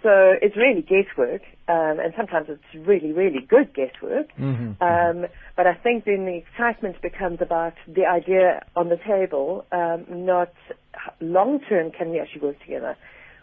So 0.06 0.34
it's 0.40 0.56
really 0.56 0.82
guesswork, 0.82 1.42
um, 1.66 1.98
and 1.98 2.14
sometimes 2.16 2.46
it's 2.48 2.86
really, 2.86 3.10
really 3.10 3.40
good 3.40 3.74
guesswork. 3.74 4.28
Mm-hmm. 4.38 4.80
Um, 4.80 5.26
but 5.56 5.66
I 5.66 5.74
think 5.74 6.04
then 6.04 6.26
the 6.26 6.36
excitement 6.36 7.02
becomes 7.02 7.38
about 7.40 7.72
the 7.88 8.06
idea 8.06 8.64
on 8.76 8.88
the 8.88 8.98
table, 8.98 9.66
um, 9.72 10.06
not 10.08 10.52
long 11.20 11.58
term 11.68 11.90
can 11.90 12.10
we 12.10 12.20
actually 12.20 12.42
work 12.42 12.60
together, 12.60 12.96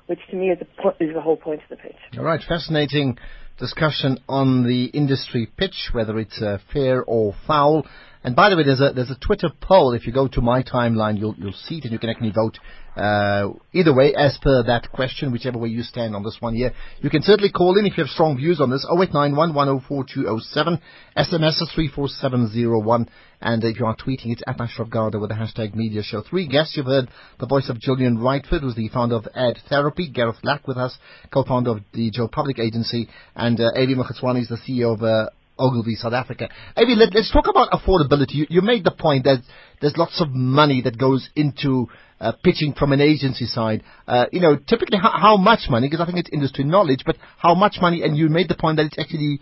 which 0.06 0.20
to 0.32 0.38
me 0.38 0.52
is, 0.52 0.60
a, 0.62 1.04
is 1.04 1.14
the 1.14 1.20
whole 1.20 1.36
point 1.36 1.62
of 1.64 1.70
the 1.70 1.76
pitch. 1.76 1.98
All 2.18 2.24
right, 2.24 2.40
fascinating 2.48 3.18
discussion 3.60 4.20
on 4.30 4.64
the 4.64 4.86
industry 4.86 5.52
pitch, 5.58 5.90
whether 5.92 6.18
it's 6.18 6.42
uh, 6.42 6.60
fair 6.72 7.04
or 7.04 7.36
foul. 7.46 7.86
And 8.24 8.36
by 8.36 8.50
the 8.50 8.56
way, 8.56 8.64
there's 8.64 8.80
a 8.80 8.94
there's 8.94 9.12
a 9.12 9.18
Twitter 9.20 9.50
poll. 9.60 9.94
If 9.94 10.08
you 10.08 10.14
go 10.14 10.28
to 10.30 10.42
my 10.42 10.64
timeline, 10.64 11.20
you'll 11.20 11.36
you'll 11.38 11.52
see 11.52 11.80
it, 11.80 11.84
and 11.84 11.92
you 11.92 12.00
can 12.00 12.10
actually 12.10 12.32
vote 12.32 12.58
uh, 12.96 13.50
either 13.74 13.94
way 13.94 14.14
as 14.16 14.38
per 14.42 14.64
that 14.64 14.92
question, 14.92 15.32
whichever 15.32 15.58
way 15.58 15.70
you 15.70 15.84
stand 15.84 16.16
on 16.16 16.24
this 16.24 16.38
one 16.40 16.56
here. 16.56 16.72
You 17.02 17.10
can 17.10 17.22
certainly 17.22 17.52
call 17.52 17.78
in 17.78 17.86
if 17.86 17.98
you 17.98 18.04
have 18.04 18.12
strong 18.12 18.38
views 18.38 18.62
on 18.62 18.70
this. 18.70 18.86
0891 18.86 19.54
104207, 19.54 20.80
SMS 21.18 21.62
is 21.62 21.72
34701, 21.76 23.10
and 23.42 23.64
if 23.64 23.80
you 23.80 23.86
are 23.86 23.96
tweeting, 23.96 24.32
it's 24.32 24.44
at 24.48 24.62
Ashraf 24.62 24.90
Garda 24.90 25.20
with 25.20 25.30
the 25.30 25.36
hashtag 25.36 25.76
Media 25.76 26.02
Show. 26.02 26.22
Three 26.22 26.48
guests. 26.48 26.78
You've 26.78 26.86
heard 26.86 27.10
the 27.40 27.48
voice 27.48 27.68
of 27.70 27.80
Gillian 27.80 28.20
Rightford, 28.20 28.62
who's 28.62 28.76
the 28.76 28.88
founder 28.90 29.16
of 29.16 29.28
Ad 29.36 29.58
Therapy. 29.68 30.08
Gareth 30.08 30.38
Leck 30.44 30.68
with 30.68 30.78
us, 30.78 30.98
co-founder 31.32 31.72
of 31.72 31.80
the 31.94 32.10
Joe 32.12 32.30
Public 32.30 32.60
Agency, 32.60 33.10
and 33.36 33.60
uh, 33.60 33.72
Abey 33.76 33.94
is 34.40 34.48
the 34.48 34.58
CEO 34.66 34.94
of. 34.94 35.04
Uh, 35.04 35.30
Ogilvy, 35.58 35.96
South 35.96 36.14
Africa. 36.14 36.50
Abey, 36.76 36.96
let, 36.96 37.16
us 37.16 37.30
talk 37.32 37.46
about 37.48 37.72
affordability. 37.72 38.34
You, 38.34 38.48
you, 38.50 38.62
made 38.62 38.84
the 38.84 38.92
point 38.92 39.26
that 39.26 39.44
there's 39.82 39.96
lots 39.98 40.22
of 40.22 40.30
money 40.32 40.82
that 40.84 40.98
goes 40.98 41.30
into 41.36 41.88
uh, 42.20 42.32
pitching 42.44 42.74
from 42.74 42.92
an 42.92 43.02
agency 43.02 43.46
side. 43.46 43.84
Uh, 44.08 44.26
you 44.32 44.42
know, 44.42 44.56
typically 44.56 44.98
how, 44.98 45.12
how 45.12 45.38
much 45.38 45.70
money? 45.70 45.88
Because 45.88 46.02
I 46.02 46.06
think 46.06 46.18
it's 46.18 46.30
industry 46.32 46.64
knowledge, 46.64 47.04
but 47.06 47.18
how 47.38 47.54
much 47.54 47.78
money? 47.82 48.02
And 48.04 48.18
you 48.18 48.30
made 48.30 48.50
the 48.50 48.56
point 48.56 48.78
that 48.78 48.88
it's 48.88 49.00
actually 49.00 49.40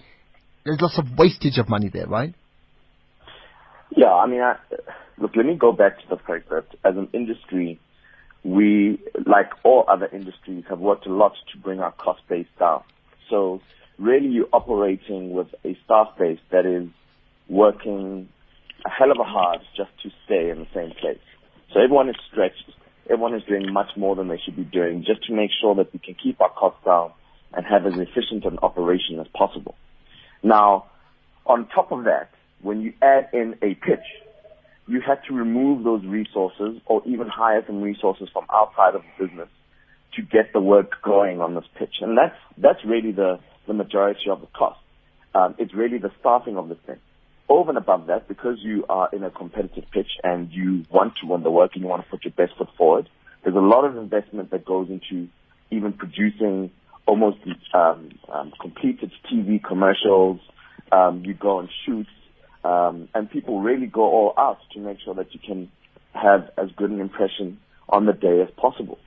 there's 0.66 0.82
lots 0.82 0.98
of 0.98 1.06
wastage 1.18 1.58
of 1.58 1.70
money 1.70 1.90
there, 1.92 2.08
right? 2.08 2.34
Yeah, 3.96 4.14
I 4.14 4.28
mean, 4.28 4.42
I, 4.42 4.58
look, 5.18 5.36
let 5.36 5.46
me 5.46 5.56
go 5.56 5.72
back 5.72 6.00
to 6.00 6.08
the 6.10 6.18
fact 6.18 6.50
that 6.50 6.66
as 6.84 6.96
an 6.96 7.10
industry, 7.14 7.80
we, 8.44 9.00
like 9.26 9.52
all 9.64 9.86
other 9.88 10.08
industries, 10.08 10.64
have 10.70 10.80
worked 10.80 11.06
a 11.06 11.14
lot 11.14 11.34
to 11.54 11.60
bring 11.60 11.80
our 11.80 11.92
cost 11.92 12.22
base 12.30 12.48
down. 12.60 12.84
So 13.30 13.62
really 14.02 14.28
you're 14.28 14.50
operating 14.52 15.32
with 15.32 15.48
a 15.64 15.78
staff 15.86 16.10
base 16.18 16.40
that 16.52 16.66
is 16.66 16.90
working 17.48 18.28
a 18.86 18.90
hell 18.90 19.12
of 19.12 19.18
a 19.20 19.24
hard 19.24 19.60
just 19.78 19.92
to 20.04 20.10
stay 20.26 20.50
in 20.50 20.60
the 20.60 20.68
same 20.74 20.92
place. 21.00 21.20
So 21.74 21.80
everyone 21.80 22.10
is 22.10 22.16
stretched. 22.32 22.72
Everyone 23.06 23.36
is 23.36 23.44
doing 23.48 23.72
much 23.72 23.90
more 23.96 24.16
than 24.16 24.28
they 24.28 24.40
should 24.44 24.56
be 24.56 24.64
doing 24.64 25.04
just 25.06 25.24
to 25.28 25.34
make 25.34 25.52
sure 25.62 25.76
that 25.76 25.94
we 25.94 26.00
can 26.00 26.16
keep 26.16 26.42
our 26.42 26.50
costs 26.50 26.84
down 26.84 27.12
and 27.54 27.66
have 27.66 27.86
as 27.86 27.94
efficient 27.94 28.46
an 28.46 28.58
operation 28.64 29.20
as 29.20 29.28
possible. 29.36 29.76
Now, 30.42 30.86
on 31.46 31.68
top 31.68 31.92
of 31.92 32.06
that, 32.06 32.32
when 32.62 32.82
you 32.82 32.94
add 33.02 33.30
in 33.34 33.56
a 33.62 33.76
pitch, 33.76 34.06
you 34.88 35.02
have 35.06 35.24
to 35.26 35.34
remove 35.34 35.84
those 35.84 36.04
resources 36.06 36.82
or 36.86 37.02
even 37.06 37.28
hire 37.28 37.64
some 37.68 37.82
resources 37.82 38.30
from 38.34 38.46
outside 38.52 38.96
of 38.96 39.04
the 39.04 39.26
business 39.26 39.50
to 40.16 40.22
get 40.22 40.54
the 40.54 40.60
work 40.60 41.02
going 41.04 41.40
on 41.42 41.56
this 41.56 41.64
pitch. 41.78 41.96
And 42.02 42.18
that's, 42.18 42.36
that's 42.58 42.84
really 42.86 43.12
the, 43.12 43.40
the 43.72 43.84
majority 43.84 44.30
of 44.30 44.42
the 44.42 44.48
cost. 44.48 44.80
Um, 45.34 45.56
it's 45.58 45.74
really 45.74 45.98
the 45.98 46.12
staffing 46.20 46.58
of 46.58 46.68
the 46.68 46.76
thing. 46.76 46.98
Over 47.48 47.70
and 47.70 47.78
above 47.78 48.08
that, 48.08 48.28
because 48.28 48.58
you 48.62 48.86
are 48.90 49.10
in 49.14 49.24
a 49.24 49.32
competitive 49.32 49.86
pitch 49.92 50.12
and 50.24 50.52
you 50.52 50.86
want 50.90 51.14
to 51.22 51.28
win 51.28 51.44
the 51.44 51.52
work 51.52 51.72
and 51.74 51.82
you 51.84 51.88
want 51.88 52.04
to 52.04 52.10
put 52.10 52.26
your 52.26 52.34
best 52.34 52.58
foot 52.58 52.68
forward, 52.78 53.10
there's 53.44 53.56
a 53.56 53.60
lot 53.60 53.86
of 53.86 53.96
investment 53.96 54.52
that 54.52 54.66
goes 54.66 54.90
into 54.90 55.30
even 55.70 55.94
producing 55.94 56.72
almost 57.08 57.38
um, 57.74 58.12
um, 58.32 58.52
completed 58.60 59.12
TV 59.32 59.64
commercials. 59.64 60.40
Um, 60.92 61.24
you 61.26 61.34
go 61.34 61.60
on 61.60 61.70
shoots, 61.86 62.10
um, 62.66 63.08
and 63.16 63.32
people 63.32 63.62
really 63.62 63.88
go 63.88 64.02
all 64.02 64.34
out 64.38 64.60
to 64.74 64.80
make 64.80 64.98
sure 65.04 65.16
that 65.16 65.34
you 65.34 65.40
can 65.40 65.72
have 66.14 66.50
as 66.58 66.70
good 66.76 66.92
an 66.92 67.00
impression 67.00 67.60
on 67.88 68.06
the 68.06 68.14
day 68.14 68.42
as 68.42 68.50
possible. 68.58 69.00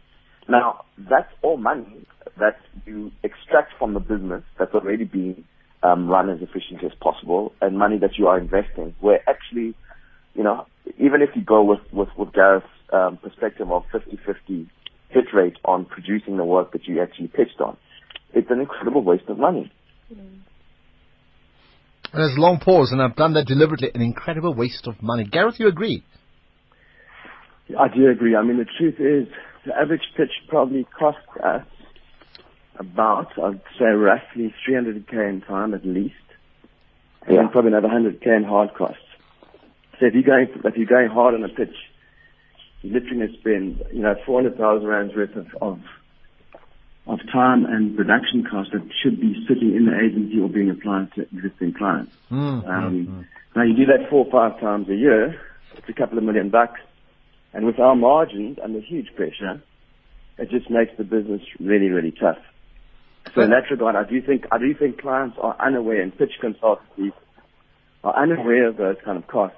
Now, 0.48 0.84
that's 0.98 1.30
all 1.42 1.58
money 1.58 2.06
that 2.38 2.58
you 2.86 3.12
extract 3.22 3.72
from 3.78 3.94
the 3.94 4.00
business 4.00 4.42
that's 4.58 4.74
already 4.74 5.04
being 5.04 5.44
um, 5.82 6.08
run 6.08 6.30
as 6.30 6.40
efficiently 6.40 6.88
as 6.88 6.94
possible, 7.00 7.52
and 7.60 7.78
money 7.78 7.98
that 7.98 8.18
you 8.18 8.26
are 8.26 8.38
investing. 8.38 8.94
Where 9.00 9.20
actually, 9.28 9.74
you 10.34 10.42
know, 10.42 10.66
even 10.98 11.22
if 11.22 11.30
you 11.34 11.42
go 11.42 11.62
with 11.62 11.80
with, 11.92 12.08
with 12.16 12.32
Gareth's 12.32 12.66
um, 12.92 13.18
perspective 13.18 13.70
of 13.70 13.84
50-50 13.92 14.68
hit 15.08 15.24
rate 15.32 15.56
on 15.64 15.84
producing 15.84 16.36
the 16.36 16.44
work 16.44 16.72
that 16.72 16.86
you 16.86 17.02
actually 17.02 17.28
pitched 17.28 17.60
on, 17.60 17.76
it's 18.32 18.50
an 18.50 18.60
incredible 18.60 19.02
waste 19.02 19.28
of 19.28 19.38
money. 19.38 19.70
And 20.10 22.22
there's 22.22 22.36
a 22.36 22.40
long 22.40 22.60
pause, 22.60 22.92
and 22.92 23.02
I've 23.02 23.16
done 23.16 23.34
that 23.34 23.46
deliberately. 23.46 23.90
An 23.94 24.00
incredible 24.00 24.54
waste 24.54 24.86
of 24.86 25.02
money. 25.02 25.24
Gareth, 25.24 25.56
you 25.58 25.68
agree? 25.68 26.04
I 27.78 27.88
do 27.88 28.08
agree. 28.08 28.36
I 28.36 28.42
mean, 28.42 28.58
the 28.58 28.66
truth 28.78 29.00
is, 29.00 29.32
the 29.66 29.74
average 29.74 30.02
pitch 30.16 30.30
probably 30.48 30.86
costs 30.96 31.26
us 31.42 31.64
about, 32.78 33.28
I'd 33.42 33.60
say, 33.78 33.86
roughly 33.86 34.54
300k 34.66 35.12
in 35.28 35.40
time 35.42 35.74
at 35.74 35.84
least, 35.84 36.14
and 37.26 37.34
Yeah. 37.36 37.42
then 37.42 37.50
probably 37.50 37.68
another 37.72 37.88
100k 37.88 38.26
in 38.36 38.44
hard 38.44 38.74
costs. 38.74 39.02
So 39.98 40.06
if 40.06 40.14
you're 40.14 40.22
going, 40.22 40.48
if 40.64 40.76
you're 40.76 40.86
going 40.86 41.08
hard 41.08 41.34
on 41.34 41.44
a 41.44 41.48
pitch, 41.48 41.76
you're 42.82 42.94
literally 42.94 43.16
going 43.18 43.32
to 43.32 43.38
spend, 43.38 43.82
you 43.92 44.02
know, 44.02 44.14
400,000 44.26 44.86
rands 44.86 45.14
worth 45.14 45.36
of, 45.36 45.46
of 45.60 45.80
of 47.06 47.18
time 47.30 47.66
and 47.66 47.96
production 47.96 48.44
costs 48.50 48.72
that 48.72 48.80
should 49.02 49.20
be 49.20 49.34
sitting 49.46 49.76
in 49.76 49.84
the 49.84 49.92
agency 49.94 50.40
or 50.40 50.48
being 50.48 50.70
applied 50.70 51.12
to 51.14 51.22
existing 51.22 51.74
clients. 51.76 52.12
Mm, 52.32 52.66
Um, 52.66 53.26
Now 53.54 53.62
you 53.62 53.76
do 53.76 53.86
that 53.86 54.08
four 54.10 54.24
or 54.26 54.32
five 54.32 54.58
times 54.60 54.88
a 54.88 54.94
year, 54.96 55.38
it's 55.76 55.88
a 55.88 55.92
couple 55.92 56.16
of 56.18 56.24
million 56.24 56.48
bucks, 56.50 56.80
and 57.52 57.66
with 57.66 57.78
our 57.78 57.94
margins 57.94 58.58
under 58.62 58.80
huge 58.80 59.14
pressure, 59.16 59.62
it 60.38 60.50
just 60.50 60.70
makes 60.70 60.92
the 60.96 61.04
business 61.04 61.42
really, 61.60 61.88
really 61.90 62.10
tough. 62.10 62.38
So 63.34 63.40
in 63.42 63.50
that 63.50 63.70
regard, 63.70 63.96
I 63.96 64.08
do 64.08 64.20
think 64.20 64.46
I 64.52 64.58
do 64.58 64.74
think 64.74 65.00
clients 65.00 65.36
are 65.40 65.56
unaware, 65.58 66.02
and 66.02 66.16
pitch 66.16 66.32
consultancies 66.42 67.12
are 68.02 68.22
unaware 68.22 68.68
of 68.68 68.76
those 68.76 68.96
kind 69.04 69.16
of 69.16 69.26
costs. 69.26 69.56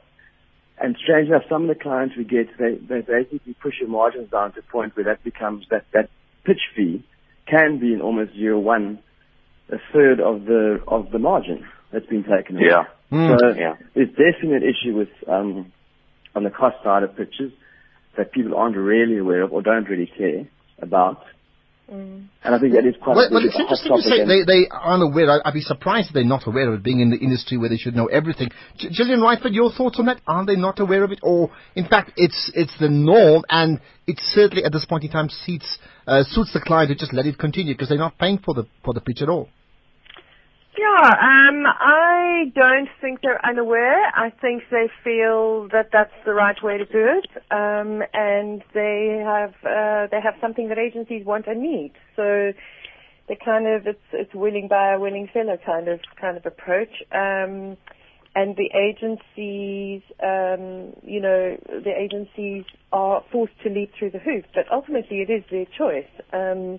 And 0.78 0.96
strange 1.02 1.28
enough, 1.28 1.42
some 1.48 1.62
of 1.62 1.68
the 1.68 1.82
clients 1.82 2.16
we 2.16 2.24
get, 2.24 2.48
they, 2.58 2.74
they 2.74 3.00
basically 3.00 3.54
push 3.54 3.74
your 3.80 3.88
margins 3.88 4.30
down 4.30 4.52
to 4.52 4.60
a 4.60 4.62
point 4.62 4.94
where 4.94 5.06
that 5.06 5.24
becomes 5.24 5.66
that 5.70 5.84
that 5.92 6.10
pitch 6.44 6.60
fee 6.74 7.02
can 7.46 7.78
be 7.78 7.92
in 7.92 8.00
almost 8.00 8.34
year 8.34 8.58
one 8.58 9.00
a 9.70 9.78
third 9.92 10.20
of 10.20 10.44
the 10.44 10.80
of 10.86 11.10
the 11.10 11.18
margin 11.18 11.66
that's 11.92 12.06
been 12.06 12.24
taken 12.24 12.56
away. 12.56 12.66
Yeah. 12.68 12.84
Mm. 13.10 13.38
So 13.38 13.58
Yeah. 13.58 13.74
there's 13.94 14.10
definitely 14.10 14.56
an 14.56 14.62
issue 14.62 14.96
with 14.96 15.08
um, 15.28 15.72
on 16.34 16.44
the 16.44 16.50
cost 16.50 16.76
side 16.84 17.02
of 17.02 17.16
pitches 17.16 17.52
that 18.16 18.32
people 18.32 18.56
aren't 18.56 18.76
really 18.76 19.18
aware 19.18 19.42
of 19.42 19.52
or 19.52 19.62
don't 19.62 19.88
really 19.88 20.06
care 20.06 20.46
about. 20.80 21.24
And 21.88 22.28
I 22.42 22.58
think 22.58 22.72
that 22.74 22.84
is 22.84 22.96
quite 23.00 23.16
Well, 23.16 23.26
a 23.26 23.34
well, 23.34 23.44
it's 23.44 23.54
hot 23.54 23.62
interesting 23.62 23.92
you 23.94 24.02
say 24.02 24.26
they, 24.26 24.42
they 24.44 24.68
aren't 24.70 25.04
aware. 25.04 25.30
I, 25.30 25.48
I'd 25.48 25.54
be 25.54 25.60
surprised 25.60 26.08
if 26.08 26.14
they're 26.14 26.24
not 26.24 26.46
aware 26.46 26.68
of 26.68 26.74
it, 26.74 26.82
being 26.82 26.98
in 26.98 27.10
the 27.10 27.16
industry 27.16 27.56
where 27.58 27.68
they 27.68 27.76
should 27.76 27.94
know 27.94 28.06
everything. 28.06 28.48
G- 28.76 28.88
Gillian 28.90 29.20
Rightford, 29.20 29.52
your 29.54 29.70
thoughts 29.70 30.00
on 30.00 30.06
that? 30.06 30.20
Are 30.26 30.44
they 30.44 30.56
not 30.56 30.80
aware 30.80 31.04
of 31.04 31.12
it? 31.12 31.20
Or, 31.22 31.50
in 31.76 31.86
fact, 31.86 32.12
it's 32.16 32.50
it's 32.54 32.76
the 32.80 32.88
norm, 32.88 33.44
and 33.48 33.80
it 34.08 34.18
certainly 34.20 34.64
at 34.64 34.72
this 34.72 34.84
point 34.84 35.04
in 35.04 35.10
time 35.10 35.28
suits, 35.28 35.78
uh, 36.08 36.24
suits 36.24 36.52
the 36.52 36.60
client 36.60 36.88
to 36.90 36.96
just 36.96 37.12
let 37.12 37.24
it 37.26 37.38
continue 37.38 37.74
because 37.74 37.88
they're 37.88 37.98
not 37.98 38.18
paying 38.18 38.38
for 38.38 38.52
the, 38.54 38.64
for 38.84 38.92
the 38.92 39.00
pitch 39.00 39.22
at 39.22 39.28
all. 39.28 39.48
Yeah, 40.78 41.08
um, 41.08 41.64
I 41.66 42.52
don't 42.54 42.88
think 43.00 43.20
they're 43.22 43.44
unaware. 43.44 44.12
I 44.14 44.30
think 44.30 44.64
they 44.70 44.90
feel 45.02 45.68
that 45.68 45.88
that's 45.92 46.12
the 46.26 46.34
right 46.34 46.56
way 46.62 46.76
to 46.76 46.84
do 46.84 47.06
it, 47.18 47.26
um, 47.50 48.02
and 48.12 48.62
they 48.74 49.22
have 49.24 49.54
uh, 49.64 50.06
they 50.10 50.20
have 50.22 50.34
something 50.40 50.68
that 50.68 50.78
agencies 50.78 51.24
want 51.24 51.46
and 51.46 51.62
need. 51.62 51.92
So 52.14 52.52
they 53.28 53.38
kind 53.42 53.66
of 53.66 53.86
it's 53.86 53.98
it's 54.12 54.34
willing 54.34 54.68
buyer, 54.68 54.98
willing 55.00 55.28
seller 55.32 55.56
kind 55.64 55.88
of 55.88 56.00
kind 56.20 56.36
of 56.36 56.44
approach. 56.44 56.92
Um, 57.10 57.78
and 58.34 58.54
the 58.54 58.68
agencies, 58.76 60.02
um, 60.22 60.92
you 61.02 61.20
know, 61.22 61.56
the 61.66 61.92
agencies 61.98 62.64
are 62.92 63.24
forced 63.32 63.58
to 63.62 63.70
leap 63.70 63.92
through 63.98 64.10
the 64.10 64.18
hoops, 64.18 64.48
but 64.54 64.66
ultimately 64.70 65.22
it 65.22 65.30
is 65.30 65.42
their 65.50 65.64
choice. 65.64 66.10
Um, 66.34 66.78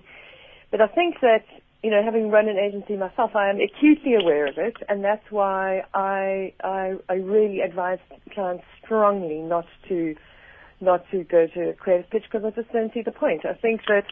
but 0.70 0.80
I 0.80 0.86
think 0.86 1.16
that, 1.20 1.44
you 1.82 1.90
know, 1.90 2.02
having 2.04 2.30
run 2.30 2.48
an 2.48 2.56
agency 2.58 2.96
myself, 2.96 3.36
I 3.36 3.50
am 3.50 3.58
acutely 3.60 4.14
aware 4.14 4.46
of 4.46 4.58
it, 4.58 4.76
and 4.88 5.04
that's 5.04 5.24
why 5.30 5.82
I, 5.94 6.52
I, 6.62 6.94
I 7.08 7.14
really 7.14 7.60
advise 7.60 7.98
clients 8.34 8.64
strongly 8.84 9.38
not 9.38 9.66
to, 9.88 10.16
not 10.80 11.04
to 11.12 11.22
go 11.24 11.46
to 11.54 11.70
a 11.70 11.74
creative 11.74 12.10
pitch 12.10 12.24
because 12.30 12.44
I 12.44 12.50
just 12.60 12.72
don't 12.72 12.92
see 12.92 13.02
the 13.02 13.12
point. 13.12 13.44
I 13.44 13.54
think 13.54 13.82
that 13.86 14.04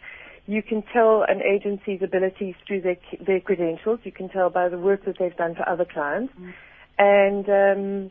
you 0.46 0.62
can 0.62 0.84
tell 0.92 1.24
an 1.26 1.42
agency's 1.42 2.02
abilities 2.02 2.54
through 2.68 2.82
their, 2.82 2.96
their 3.26 3.40
credentials. 3.40 3.98
You 4.04 4.12
can 4.12 4.28
tell 4.28 4.48
by 4.48 4.68
the 4.68 4.78
work 4.78 5.04
that 5.04 5.16
they've 5.18 5.36
done 5.36 5.56
for 5.56 5.68
other 5.68 5.84
clients. 5.84 6.32
And, 6.98 7.48
um, 7.48 8.10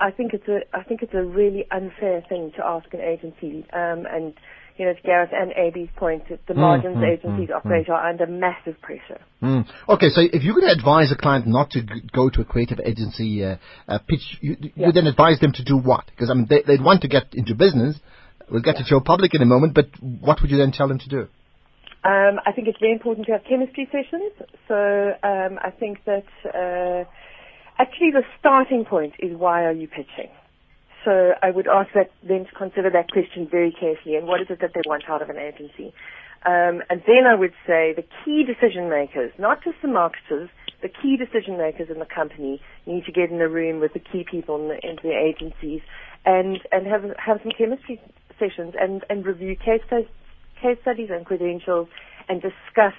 I 0.00 0.10
think 0.10 0.34
it's 0.34 0.48
a 0.48 0.60
I 0.76 0.82
think 0.82 1.02
it's 1.02 1.14
a 1.14 1.22
really 1.22 1.66
unfair 1.70 2.22
thing 2.28 2.52
to 2.56 2.66
ask 2.66 2.92
an 2.92 3.00
agency. 3.00 3.64
Um, 3.72 4.06
and 4.10 4.34
you 4.76 4.86
know, 4.86 4.92
to 4.94 5.02
Gareth 5.02 5.30
and 5.32 5.52
AB's 5.52 5.90
point, 5.96 6.28
that 6.28 6.46
the 6.46 6.54
margins 6.54 6.96
mm, 6.96 7.12
agencies 7.12 7.48
mm, 7.48 7.56
operate 7.56 7.88
are 7.88 8.08
under 8.08 8.26
massive 8.26 8.80
pressure. 8.80 9.20
Mm. 9.42 9.66
Okay, 9.88 10.08
so 10.08 10.20
if 10.20 10.42
you're 10.42 10.54
going 10.54 10.66
to 10.66 10.76
advise 10.76 11.12
a 11.12 11.16
client 11.16 11.46
not 11.46 11.70
to 11.70 11.82
g- 11.82 12.02
go 12.12 12.28
to 12.28 12.40
a 12.40 12.44
creative 12.44 12.80
agency 12.84 13.44
uh, 13.44 13.56
uh, 13.86 13.98
pitch, 14.08 14.38
you, 14.40 14.56
you 14.60 14.72
Yeah. 14.76 14.90
then 14.92 15.06
advise 15.06 15.38
them 15.40 15.52
to 15.52 15.64
do 15.64 15.76
what? 15.76 16.06
Because 16.06 16.30
I 16.30 16.34
mean, 16.34 16.46
they, 16.48 16.62
they'd 16.66 16.82
want 16.82 17.02
to 17.02 17.08
get 17.08 17.34
into 17.34 17.54
business. 17.54 18.00
We'll 18.50 18.62
get 18.62 18.76
to 18.76 18.84
Joe 18.84 19.00
Public 19.00 19.34
in 19.34 19.42
a 19.42 19.46
moment, 19.46 19.74
but 19.74 19.86
what 20.00 20.42
would 20.42 20.50
you 20.50 20.58
then 20.58 20.72
tell 20.72 20.88
them 20.88 20.98
to 20.98 21.08
do? 21.08 21.28
Um, 22.04 22.38
I 22.44 22.52
think 22.52 22.68
it's 22.68 22.78
very 22.78 22.92
important 22.92 23.26
to 23.26 23.32
have 23.32 23.42
chemistry 23.48 23.88
sessions. 23.90 24.32
So 24.68 24.74
um, 25.22 25.58
I 25.62 25.70
think 25.70 26.04
that 26.04 26.26
uh, 26.44 27.04
actually 27.78 28.10
the 28.12 28.24
starting 28.38 28.84
point 28.84 29.14
is 29.18 29.36
why 29.36 29.64
are 29.64 29.72
you 29.72 29.88
pitching? 29.88 30.30
So 31.04 31.32
I 31.42 31.50
would 31.50 31.66
ask 31.66 31.90
that 31.94 32.10
them 32.26 32.46
to 32.46 32.52
consider 32.56 32.90
that 32.90 33.10
question 33.10 33.46
very 33.50 33.72
carefully 33.72 34.16
and 34.16 34.26
what 34.26 34.40
is 34.40 34.46
it 34.50 34.60
that 34.60 34.72
they 34.74 34.80
want 34.86 35.04
out 35.08 35.22
of 35.22 35.28
an 35.28 35.36
agency. 35.36 35.92
Um, 36.46 36.82
and 36.90 37.02
then 37.06 37.24
I 37.26 37.34
would 37.34 37.54
say 37.66 37.94
the 37.94 38.04
key 38.24 38.44
decision 38.44 38.88
makers, 38.90 39.32
not 39.38 39.64
just 39.64 39.76
the 39.82 39.88
marketers, 39.88 40.50
the 40.82 40.88
key 40.88 41.16
decision 41.16 41.56
makers 41.56 41.88
in 41.90 41.98
the 41.98 42.06
company 42.06 42.60
need 42.86 43.04
to 43.06 43.12
get 43.12 43.30
in 43.30 43.40
a 43.40 43.48
room 43.48 43.80
with 43.80 43.94
the 43.94 43.98
key 43.98 44.24
people 44.30 44.56
in 44.56 44.68
the, 44.68 44.78
in 44.86 44.96
the 45.02 45.16
agencies 45.16 45.80
and, 46.26 46.60
and 46.72 46.86
have, 46.86 47.02
have 47.16 47.40
some 47.42 47.52
chemistry 47.56 48.00
sessions 48.38 48.74
and, 48.78 49.04
and 49.08 49.24
review 49.24 49.56
case, 49.56 49.80
case 49.90 50.78
studies 50.82 51.08
and 51.10 51.24
credentials 51.24 51.88
and 52.28 52.42
discuss 52.42 52.94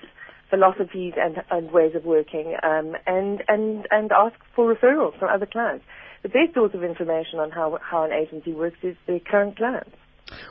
philosophies 0.50 1.14
and, 1.18 1.38
and 1.52 1.72
ways 1.72 1.94
of 1.96 2.06
working 2.06 2.56
um, 2.64 2.96
and, 3.06 3.44
and, 3.48 3.88
and 3.92 4.12
ask 4.12 4.36
for 4.56 4.74
referrals 4.74 5.18
from 5.20 5.30
other 5.30 5.46
clients. 5.46 5.86
The 6.24 6.30
best 6.30 6.54
source 6.54 6.74
of 6.74 6.84
information 6.84 7.40
on 7.40 7.52
how, 7.52 7.78
how 7.82 8.04
an 8.04 8.12
agency 8.12 8.54
works 8.54 8.78
is 8.84 8.96
their 9.08 9.20
current 9.20 9.58
clients. 9.58 9.92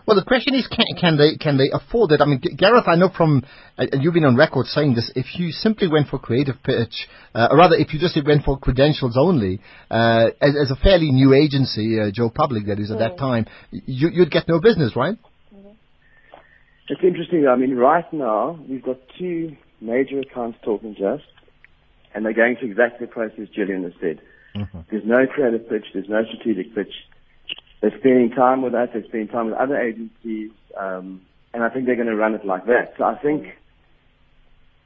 Well, 0.06 0.16
the 0.16 0.25
question 0.25 0.54
is, 0.54 0.68
can, 0.68 0.87
can 1.00 1.16
they 1.16 1.37
can 1.37 1.56
they 1.56 1.71
afford 1.73 2.12
it? 2.12 2.21
I 2.21 2.26
mean, 2.26 2.40
Gareth, 2.56 2.87
I 2.87 2.94
know 2.94 3.11
from 3.16 3.42
uh, 3.76 3.87
and 3.90 4.02
you've 4.02 4.14
been 4.14 4.25
on 4.25 4.37
record 4.37 4.66
saying 4.66 4.94
this. 4.94 5.11
If 5.16 5.38
you 5.38 5.50
simply 5.50 5.88
went 5.88 6.09
for 6.09 6.18
creative 6.18 6.62
pitch, 6.62 7.09
uh, 7.35 7.49
or 7.50 7.56
rather, 7.56 7.75
if 7.75 7.92
you 7.92 7.99
just 7.99 8.16
went 8.25 8.44
for 8.44 8.56
credentials 8.59 9.16
only, 9.18 9.61
uh, 9.90 10.26
as, 10.40 10.54
as 10.62 10.71
a 10.71 10.76
fairly 10.76 11.11
new 11.11 11.35
agency, 11.35 11.99
uh, 12.00 12.11
Joe 12.12 12.30
Public, 12.30 12.66
that 12.66 12.78
is 12.78 12.92
at 12.92 12.99
that 12.99 13.18
time, 13.18 13.47
you, 13.73 14.11
you'd 14.12 14.30
get 14.30 14.47
no 14.47 14.61
business, 14.61 14.94
right? 14.94 15.18
It's 16.88 17.00
interesting. 17.02 17.49
I 17.49 17.56
mean, 17.56 17.75
right 17.75 18.11
now 18.12 18.61
we've 18.68 18.83
got 18.83 18.99
two 19.18 19.56
major 19.80 20.21
accounts 20.21 20.59
talking 20.64 20.94
to 20.97 21.14
us, 21.14 21.21
and 22.14 22.25
they're 22.25 22.35
going 22.35 22.56
through 22.61 22.71
exactly 22.71 23.06
the 23.06 23.12
process 23.12 23.49
Gillian 23.54 23.83
has 23.85 23.92
said. 24.00 24.21
Mm-hmm. 24.54 24.80
There's 24.90 25.04
no 25.04 25.26
creative 25.26 25.68
pitch. 25.68 25.87
There's 25.92 26.08
no 26.08 26.25
strategic 26.25 26.75
pitch. 26.75 26.92
They're 27.80 27.96
spending 27.99 28.30
time 28.30 28.62
with 28.62 28.75
us. 28.75 28.88
They're 28.92 29.04
spending 29.04 29.28
time 29.28 29.46
with 29.46 29.54
other 29.54 29.78
agencies, 29.78 30.52
um, 30.78 31.23
and 31.52 31.62
I 31.62 31.68
think 31.68 31.87
they're 31.87 31.96
going 31.96 32.08
to 32.08 32.16
run 32.16 32.34
it 32.34 32.46
like 32.46 32.66
that. 32.66 32.94
So 32.96 33.04
I 33.04 33.16
think 33.16 33.49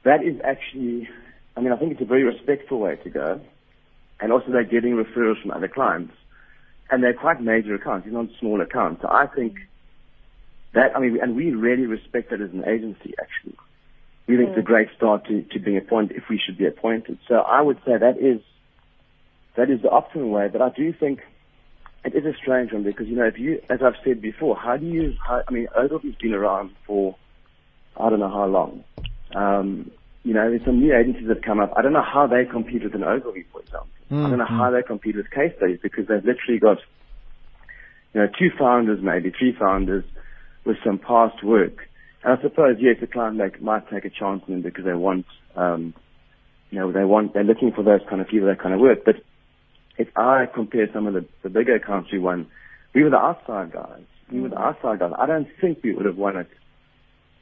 that 0.03 0.23
is 0.23 0.41
actually, 0.43 1.07
I 1.55 1.61
mean, 1.61 1.71
I 1.71 1.77
think 1.77 1.93
it's 1.93 2.01
a 2.01 2.05
very 2.05 2.23
respectful 2.23 2.79
way 2.79 2.95
to 2.97 3.09
go, 3.09 3.41
and 4.19 4.33
also 4.33 4.51
they're 4.51 4.63
getting 4.63 4.95
referrals 4.95 5.41
from 5.41 5.51
other 5.51 5.67
clients, 5.67 6.13
and 6.91 7.03
they're 7.03 7.13
quite 7.13 7.41
major 7.41 7.75
accounts. 7.75 8.05
They're 8.05 8.13
not 8.13 8.31
small 8.39 8.59
accounts. 8.59 9.01
So 9.01 9.07
I 9.09 9.27
think 9.27 9.55
that, 10.73 10.95
I 10.95 10.99
mean, 10.99 11.19
and 11.21 11.35
we 11.35 11.51
really 11.51 11.85
respect 11.85 12.31
that 12.31 12.41
as 12.41 12.51
an 12.51 12.67
agency, 12.67 13.13
actually. 13.21 13.55
We 14.27 14.37
think 14.37 14.49
mm. 14.49 14.51
it's 14.51 14.59
a 14.59 14.63
great 14.63 14.89
start 14.97 15.25
to, 15.27 15.41
to 15.41 15.59
being 15.59 15.77
appointed 15.77 16.17
if 16.17 16.23
we 16.29 16.37
should 16.37 16.57
be 16.57 16.65
appointed. 16.65 17.17
So 17.27 17.35
I 17.35 17.61
would 17.61 17.77
say 17.85 17.97
that 17.97 18.17
is 18.19 18.41
that 19.55 19.69
is 19.69 19.81
the 19.81 19.89
optimal 19.89 20.29
way. 20.29 20.47
But 20.51 20.61
I 20.61 20.69
do 20.69 20.93
think 20.93 21.21
it 22.03 22.15
is 22.15 22.25
a 22.25 22.37
strange 22.37 22.71
one 22.71 22.83
because 22.83 23.07
you 23.07 23.15
know 23.15 23.25
if 23.25 23.37
you, 23.37 23.61
as 23.69 23.79
I've 23.83 23.95
said 24.03 24.21
before, 24.21 24.55
how 24.55 24.77
do 24.77 24.85
you? 24.85 25.15
How, 25.25 25.43
I 25.47 25.51
mean, 25.51 25.67
Ogilvy's 25.75 26.15
been 26.15 26.33
around 26.33 26.71
for 26.85 27.15
I 27.97 28.09
don't 28.09 28.19
know 28.19 28.29
how 28.29 28.45
long. 28.45 28.83
Um, 29.35 29.91
you 30.23 30.33
know, 30.33 30.49
there's 30.49 30.65
some 30.65 30.79
new 30.79 30.95
agencies 30.95 31.27
that 31.27 31.37
have 31.37 31.43
come 31.43 31.59
up. 31.59 31.73
I 31.77 31.81
don't 31.81 31.93
know 31.93 32.03
how 32.03 32.27
they 32.27 32.45
compete 32.45 32.83
with 32.83 32.95
an 32.95 33.03
Ogilvy, 33.03 33.45
for 33.51 33.61
example. 33.61 33.89
Mm-hmm. 34.11 34.25
I 34.25 34.29
don't 34.29 34.39
know 34.39 34.45
how 34.45 34.69
mm. 34.69 34.77
they 34.77 34.85
compete 34.85 35.15
with 35.15 35.29
case 35.29 35.53
studies 35.57 35.79
because 35.81 36.07
they've 36.07 36.25
literally 36.25 36.59
got, 36.59 36.77
you 38.13 38.21
know, 38.21 38.27
two 38.27 38.49
founders, 38.57 38.99
maybe 39.01 39.31
three 39.37 39.55
founders 39.57 40.03
with 40.65 40.77
some 40.83 40.97
past 40.97 41.43
work 41.43 41.89
and 42.23 42.37
I 42.37 42.41
suppose, 42.41 42.77
yes, 42.79 42.97
the 42.99 43.07
client 43.07 43.37
like, 43.37 43.61
might 43.61 43.89
take 43.89 44.05
a 44.05 44.09
chance 44.09 44.43
on 44.47 44.53
them 44.53 44.61
because 44.61 44.85
they 44.85 44.93
want, 44.93 45.25
um, 45.55 45.93
you 46.69 46.79
know, 46.79 46.91
they 46.91 47.05
want, 47.05 47.33
they're 47.33 47.43
looking 47.43 47.71
for 47.71 47.83
those 47.83 48.01
kind 48.09 48.21
of 48.21 48.27
people, 48.27 48.47
that 48.47 48.59
kind 48.59 48.73
of 48.73 48.81
work. 48.81 49.05
But 49.05 49.15
if 49.99 50.07
I 50.15 50.45
compare 50.51 50.87
some 50.93 51.05
of 51.05 51.13
the, 51.13 51.25
the 51.43 51.49
bigger 51.49 51.75
accounts 51.75 52.09
we 52.11 52.19
won, 52.19 52.47
we 52.95 53.03
were 53.03 53.09
the 53.09 53.17
outside 53.17 53.73
guys. 53.73 54.01
We 54.31 54.39
were 54.39 54.49
the 54.49 54.55
mm. 54.55 54.67
outside 54.67 54.99
guys. 54.99 55.11
I 55.19 55.27
don't 55.27 55.47
think 55.59 55.79
we 55.83 55.93
would 55.93 56.05
have 56.05 56.15
won 56.15 56.37
it 56.37 56.47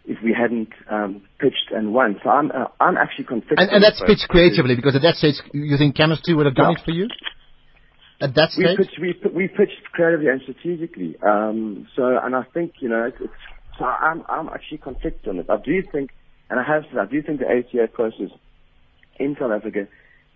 if 0.06 0.18
we 0.24 0.34
hadn't 0.34 0.70
um, 0.90 1.22
pitched 1.40 1.70
and 1.72 1.94
won. 1.94 2.20
So 2.24 2.30
I'm, 2.30 2.50
uh, 2.52 2.66
I'm 2.80 2.98
actually 2.98 3.26
conflicted. 3.26 3.60
And, 3.60 3.70
and 3.70 3.84
that's 3.84 4.02
pitched 4.06 4.28
creatively 4.28 4.76
because 4.76 4.96
at 4.96 5.04
that 5.04 5.16
stage 5.16 5.36
you 5.54 5.78
think 5.78 5.96
chemistry 5.96 6.34
would 6.34 6.48
have 6.48 6.56
done 6.56 6.72
yeah. 6.72 6.82
it 6.82 6.86
for 6.86 6.92
you? 6.92 7.08
At 8.20 8.34
that 8.34 8.52
stage? 8.52 8.78
We 8.80 8.86
pitched, 8.86 9.00
we, 9.00 9.32
we 9.36 9.48
pitched 9.48 9.84
creatively 9.94 10.28
and 10.30 10.42
strategically. 10.42 11.16
Um, 11.22 11.88
so, 11.96 12.18
and 12.18 12.36
I 12.36 12.44
think, 12.54 12.74
you 12.80 12.90
know, 12.90 13.06
it's, 13.06 13.34
so 13.78 13.86
I'm, 13.86 14.24
I'm 14.28 14.50
actually 14.50 14.80
conflicted 14.80 15.28
on 15.30 15.38
this. 15.38 15.46
I 15.48 15.58
do 15.58 15.84
think, 15.92 16.10
and 16.50 16.60
I 16.60 16.64
have 16.64 16.86
said, 16.90 16.98
I 16.98 17.06
do 17.06 17.22
think 17.22 17.40
the 17.40 17.46
ACA 17.46 17.88
process 17.94 18.32
in 19.20 19.36
South 19.40 19.52
Africa 19.52 19.88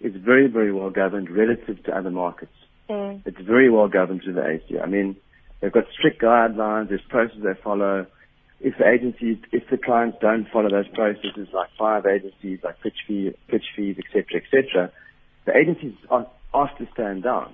is 0.04 0.16
very, 0.16 0.48
very 0.48 0.72
well 0.72 0.90
governed 0.90 1.30
relative 1.30 1.84
to 1.84 1.96
other 1.96 2.12
markets. 2.12 2.54
Mm. 2.90 3.22
It's 3.26 3.40
very 3.40 3.70
well 3.70 3.88
governed 3.88 4.22
through 4.24 4.34
the 4.34 4.42
ACA. 4.44 4.82
I 4.82 4.88
mean, 4.88 5.16
they've 5.62 5.72
got 5.72 5.86
strict 5.98 6.22
guidelines, 6.22 6.90
there's 6.90 7.02
processes 7.10 7.44
they 7.44 7.62
follow. 7.64 8.06
If 8.60 8.78
the 8.78 8.88
agencies, 8.88 9.38
if 9.52 9.64
the 9.70 9.78
clients 9.78 10.18
don't 10.22 10.48
follow 10.52 10.70
those 10.70 10.88
processes, 10.90 11.48
like 11.54 11.70
five 11.80 12.06
agencies, 12.06 12.60
like 12.64 12.80
pitch 12.82 12.98
fee, 13.08 13.32
pitch 13.48 13.66
fees, 13.76 13.98
etc., 13.98 14.42
etc., 14.42 14.92
the 15.46 15.58
agencies 15.58 15.96
are 16.10 16.28
asked 16.54 16.78
to 16.78 16.88
stand 16.94 17.24
down. 17.24 17.54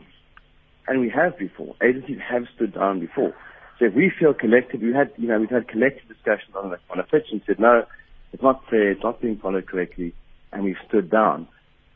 And 0.87 0.99
we 0.99 1.09
have 1.09 1.37
before. 1.37 1.75
Agencies 1.81 2.19
have 2.29 2.43
stood 2.55 2.73
down 2.73 2.99
before. 2.99 3.33
So 3.79 3.85
if 3.85 3.93
we 3.93 4.11
feel 4.19 4.33
collective, 4.33 4.81
we 4.81 4.93
had, 4.93 5.11
you 5.17 5.27
know, 5.27 5.39
we've 5.39 5.49
had 5.49 5.67
collective 5.67 6.07
discussions 6.07 6.55
on 6.55 6.73
a, 6.73 6.77
on 6.89 6.99
a 6.99 7.03
pitch 7.03 7.27
and 7.31 7.41
said, 7.45 7.59
no, 7.59 7.83
it's 8.33 8.43
not 8.43 8.63
fair, 8.69 8.91
it's 8.91 9.03
not 9.03 9.21
being 9.21 9.37
followed 9.37 9.67
correctly, 9.67 10.13
and 10.51 10.63
we've 10.63 10.81
stood 10.87 11.09
down. 11.09 11.47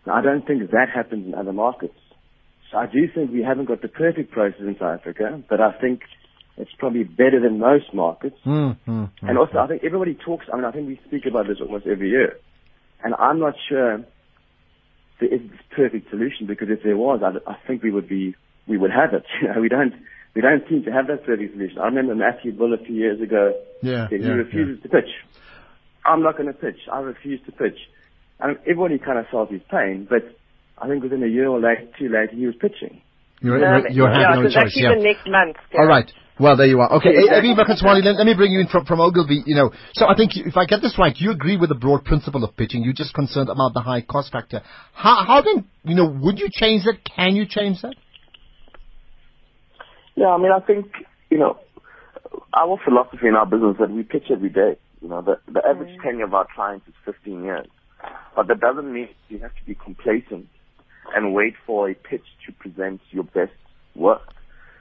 Now, 0.05 0.15
I 0.15 0.21
don't 0.21 0.45
think 0.45 0.69
that 0.71 0.89
happens 0.93 1.27
in 1.27 1.35
other 1.35 1.53
markets. 1.53 1.97
So 2.71 2.77
I 2.77 2.85
do 2.87 3.07
think 3.13 3.31
we 3.31 3.43
haven't 3.43 3.65
got 3.65 3.81
the 3.81 3.87
perfect 3.87 4.31
process 4.31 4.61
in 4.61 4.75
South 4.79 4.99
Africa, 4.99 5.43
but 5.49 5.59
I 5.59 5.73
think 5.79 6.01
it's 6.57 6.71
probably 6.77 7.03
better 7.03 7.39
than 7.41 7.59
most 7.59 7.93
markets. 7.93 8.37
Mm, 8.45 8.77
mm, 8.87 9.09
and 9.21 9.37
also, 9.37 9.57
I 9.57 9.67
think 9.67 9.83
everybody 9.83 10.15
talks, 10.15 10.45
I 10.51 10.55
mean, 10.55 10.65
I 10.65 10.71
think 10.71 10.87
we 10.87 10.99
speak 11.05 11.25
about 11.25 11.47
this 11.47 11.57
almost 11.59 11.85
every 11.85 12.09
year. 12.09 12.37
And 13.03 13.15
I'm 13.15 13.39
not 13.39 13.55
sure 13.67 14.03
there 15.19 15.33
is 15.33 15.41
this 15.49 15.59
perfect 15.75 16.09
solution 16.09 16.47
because 16.47 16.69
if 16.69 16.83
there 16.83 16.97
was, 16.97 17.21
I, 17.23 17.49
I 17.49 17.55
think 17.67 17.83
we 17.83 17.91
would 17.91 18.07
be, 18.07 18.35
we 18.67 18.77
would 18.77 18.91
have 18.91 19.13
it. 19.13 19.25
You 19.41 19.53
know, 19.53 19.61
we 19.61 19.69
don't, 19.69 19.93
we 20.33 20.41
don't 20.41 20.63
seem 20.69 20.83
to 20.83 20.91
have 20.91 21.07
that 21.07 21.25
perfect 21.25 21.53
solution. 21.53 21.79
I 21.79 21.85
remember 21.85 22.15
Matthew 22.15 22.53
Bull 22.53 22.73
a 22.73 22.77
few 22.77 22.95
years 22.95 23.19
ago 23.21 23.53
yeah, 23.81 24.07
said 24.09 24.21
yeah, 24.21 24.27
he 24.27 24.33
refuses 24.33 24.77
yeah. 24.77 24.83
to 24.83 25.01
pitch. 25.01 25.11
I'm 26.05 26.23
not 26.23 26.37
going 26.37 26.47
to 26.47 26.53
pitch. 26.53 26.79
I 26.91 26.99
refuse 26.99 27.41
to 27.45 27.51
pitch. 27.51 27.77
And 28.41 28.57
everybody 28.61 28.97
kind 28.97 29.19
of 29.19 29.25
felt 29.29 29.51
his 29.51 29.61
pain, 29.69 30.07
but 30.09 30.23
I 30.77 30.87
think 30.87 31.03
within 31.03 31.23
a 31.23 31.27
year 31.27 31.47
or 31.47 31.59
late, 31.59 31.93
two 31.99 32.09
later, 32.09 32.33
he 32.33 32.45
was 32.45 32.55
pitching. 32.59 33.01
You're, 33.41 33.59
you're, 33.59 33.89
you're 33.89 34.11
yeah, 34.11 34.29
having 34.29 34.43
no 34.45 34.49
choice. 34.49 34.73
Yeah, 34.75 34.95
the 34.95 35.01
next 35.01 35.27
month. 35.27 35.57
Yeah. 35.73 35.81
All 35.81 35.87
right. 35.87 36.11
Well, 36.39 36.57
there 36.57 36.65
you 36.65 36.79
are. 36.79 36.91
Okay, 36.93 37.09
Abey 37.09 37.53
Mokgwatsane, 37.53 38.03
let, 38.03 38.15
let 38.15 38.25
me 38.25 38.33
bring 38.33 38.51
you 38.51 38.61
in 38.61 38.67
from, 38.67 38.85
from 38.85 38.99
Ogilvy. 38.99 39.43
You 39.45 39.53
know, 39.53 39.71
so 39.93 40.07
I 40.07 40.15
think 40.15 40.31
if 40.35 40.57
I 40.57 40.65
get 40.65 40.81
this 40.81 40.97
right, 40.97 41.15
you 41.15 41.29
agree 41.29 41.55
with 41.55 41.69
the 41.69 41.75
broad 41.75 42.03
principle 42.03 42.43
of 42.43 42.57
pitching. 42.57 42.83
You're 42.83 42.93
just 42.93 43.13
concerned 43.13 43.49
about 43.49 43.73
the 43.75 43.81
high 43.81 44.01
cost 44.01 44.31
factor. 44.31 44.61
How, 44.93 45.23
how 45.25 45.41
then, 45.41 45.65
you 45.83 45.95
know, 45.95 46.07
would 46.21 46.39
you 46.39 46.49
change 46.51 46.83
that? 46.85 46.97
Can 47.15 47.35
you 47.35 47.45
change 47.47 47.81
that? 47.83 47.93
Yeah, 50.15 50.29
I 50.29 50.37
mean, 50.37 50.51
I 50.51 50.59
think, 50.65 50.87
you 51.29 51.37
know, 51.37 51.59
our 52.55 52.79
philosophy 52.83 53.27
in 53.27 53.35
our 53.35 53.45
business 53.45 53.73
is 53.73 53.77
that 53.79 53.91
we 53.91 54.01
pitch 54.01 54.25
every 54.31 54.49
day. 54.49 54.77
You 55.01 55.09
know, 55.09 55.21
the, 55.21 55.39
the 55.51 55.61
average 55.67 55.95
mm. 55.99 56.03
tenure 56.03 56.25
of 56.25 56.33
our 56.33 56.47
clients 56.55 56.87
is 56.87 56.93
15 57.05 57.43
years. 57.43 57.67
But 58.35 58.47
that 58.47 58.59
doesn't 58.59 58.91
mean 58.91 59.09
you 59.29 59.39
have 59.39 59.55
to 59.55 59.65
be 59.65 59.75
complacent 59.75 60.47
and 61.15 61.33
wait 61.33 61.53
for 61.65 61.89
a 61.89 61.93
pitch 61.93 62.25
to 62.45 62.53
present 62.53 63.01
your 63.11 63.23
best 63.23 63.51
work. 63.95 64.21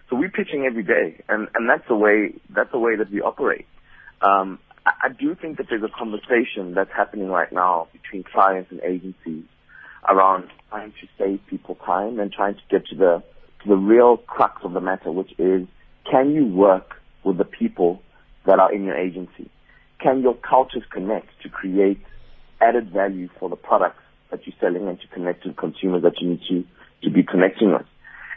So 0.08 0.16
we're 0.16 0.30
pitching 0.30 0.64
every 0.68 0.82
day, 0.82 1.22
and, 1.28 1.48
and 1.54 1.68
that's 1.68 1.86
the 1.88 1.94
way 1.94 2.34
that's 2.54 2.72
the 2.72 2.78
way 2.78 2.96
that 2.96 3.10
we 3.10 3.20
operate. 3.20 3.66
Um, 4.20 4.58
I, 4.84 4.92
I 5.04 5.08
do 5.08 5.34
think 5.34 5.58
that 5.58 5.66
there's 5.70 5.82
a 5.82 5.88
conversation 5.88 6.74
that's 6.74 6.90
happening 6.96 7.28
right 7.28 7.50
now 7.52 7.88
between 7.92 8.24
clients 8.24 8.70
and 8.70 8.80
agencies 8.80 9.44
around 10.08 10.48
trying 10.68 10.92
to 10.92 11.08
save 11.18 11.40
people 11.48 11.76
time 11.76 12.18
and 12.18 12.32
trying 12.32 12.54
to 12.54 12.60
get 12.70 12.86
to 12.88 12.96
the 12.96 13.22
to 13.62 13.68
the 13.68 13.76
real 13.76 14.16
crux 14.16 14.62
of 14.64 14.72
the 14.72 14.80
matter, 14.80 15.12
which 15.12 15.32
is 15.38 15.66
can 16.10 16.32
you 16.32 16.46
work 16.46 16.96
with 17.24 17.38
the 17.38 17.44
people 17.44 18.02
that 18.46 18.58
are 18.58 18.72
in 18.72 18.84
your 18.84 18.96
agency? 18.96 19.50
Can 20.00 20.22
your 20.22 20.34
cultures 20.34 20.82
connect 20.90 21.28
to 21.42 21.48
create 21.48 22.02
added 22.60 22.90
value 22.90 23.28
for 23.38 23.48
the 23.48 23.56
products 23.56 24.02
that 24.30 24.46
you're 24.46 24.56
selling 24.60 24.88
and 24.88 25.00
to 25.00 25.06
connect 25.08 25.44
to 25.44 25.52
consumers 25.52 26.02
that 26.02 26.20
you 26.20 26.30
need 26.30 26.40
to, 26.48 26.64
to 27.02 27.10
be 27.10 27.22
connecting 27.22 27.72
with? 27.72 27.86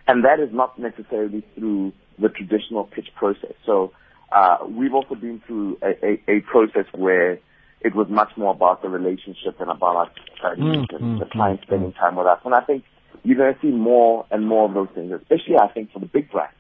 And 0.08 0.26
that 0.26 0.40
is 0.40 0.50
not 0.52 0.78
necessarily 0.78 1.44
through 1.56 1.94
the 2.20 2.30
traditional 2.30 2.84
pitch 2.86 3.10
process. 3.16 3.54
So 3.66 3.92
uh, 4.32 4.58
we've 4.68 4.94
also 4.94 5.16
been 5.16 5.42
through 5.46 5.78
a, 5.82 6.06
a, 6.06 6.24
a, 6.28 6.40
process 6.42 6.86
where 6.94 7.40
it 7.82 7.96
was 7.96 8.08
much 8.10 8.32
more 8.36 8.52
about 8.52 8.82
the 8.82 8.90
relationship 8.90 9.60
and 9.60 9.70
about 9.70 10.12
our 10.44 10.56
mm, 10.56 10.86
and 10.90 10.90
mm, 10.90 11.20
the 11.20 11.26
client 11.26 11.62
mm, 11.62 11.64
spending 11.64 11.94
time 11.94 12.16
with 12.16 12.28
us. 12.28 12.40
And 12.44 12.54
I 12.54 12.62
think 12.62 12.84
you're 13.24 13.38
going 13.38 13.54
to 13.54 13.60
see 13.62 13.68
more 13.68 14.26
and 14.32 14.48
more 14.48 14.68
of 14.68 14.74
those 14.74 14.90
things, 14.96 15.12
especially 15.12 15.58
I 15.58 15.68
think 15.68 15.92
for 15.92 16.00
the 16.00 16.06
big 16.06 16.32
brands, 16.32 16.56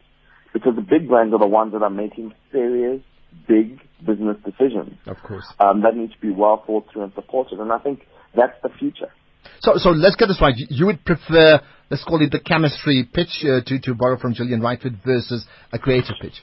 because 0.54 0.76
the 0.76 0.82
big 0.82 1.08
brands 1.08 1.34
are 1.34 1.40
the 1.40 1.48
ones 1.48 1.74
that 1.74 1.82
are 1.82 1.90
making 1.90 2.34
serious, 2.52 3.02
big 3.48 3.80
business 4.06 4.38
decisions. 4.44 4.98
Of 5.06 5.18
course. 5.26 5.46
Um, 5.60 5.82
that 5.82 5.96
need 5.96 6.12
to 6.12 6.20
be 6.20 6.32
well 6.32 6.64
thought 6.66 6.86
through 6.92 7.04
and 7.04 7.14
supported, 7.14 7.60
and 7.60 7.72
I 7.72 7.80
think 7.80 8.02
that's 8.36 8.56
the 8.62 8.70
future. 8.80 9.12
So, 9.60 9.74
so 9.78 9.90
let's 9.90 10.16
get 10.16 10.28
this 10.28 10.42
right. 10.42 10.54
You 10.56 10.86
would 10.88 11.04
prefer, 11.06 11.62
let's 11.90 12.04
call 12.04 12.22
it 12.22 12.32
the 12.32 12.40
chemistry 12.40 13.08
pitch, 13.12 13.44
uh, 13.44 13.62
to 13.66 13.80
to 13.80 13.94
borrow 13.94 14.18
from 14.18 14.34
Gillian 14.34 14.62
Rightford 14.62 15.00
versus 15.06 15.46
a 15.72 15.80
creative 15.80 16.16
pitch. 16.22 16.42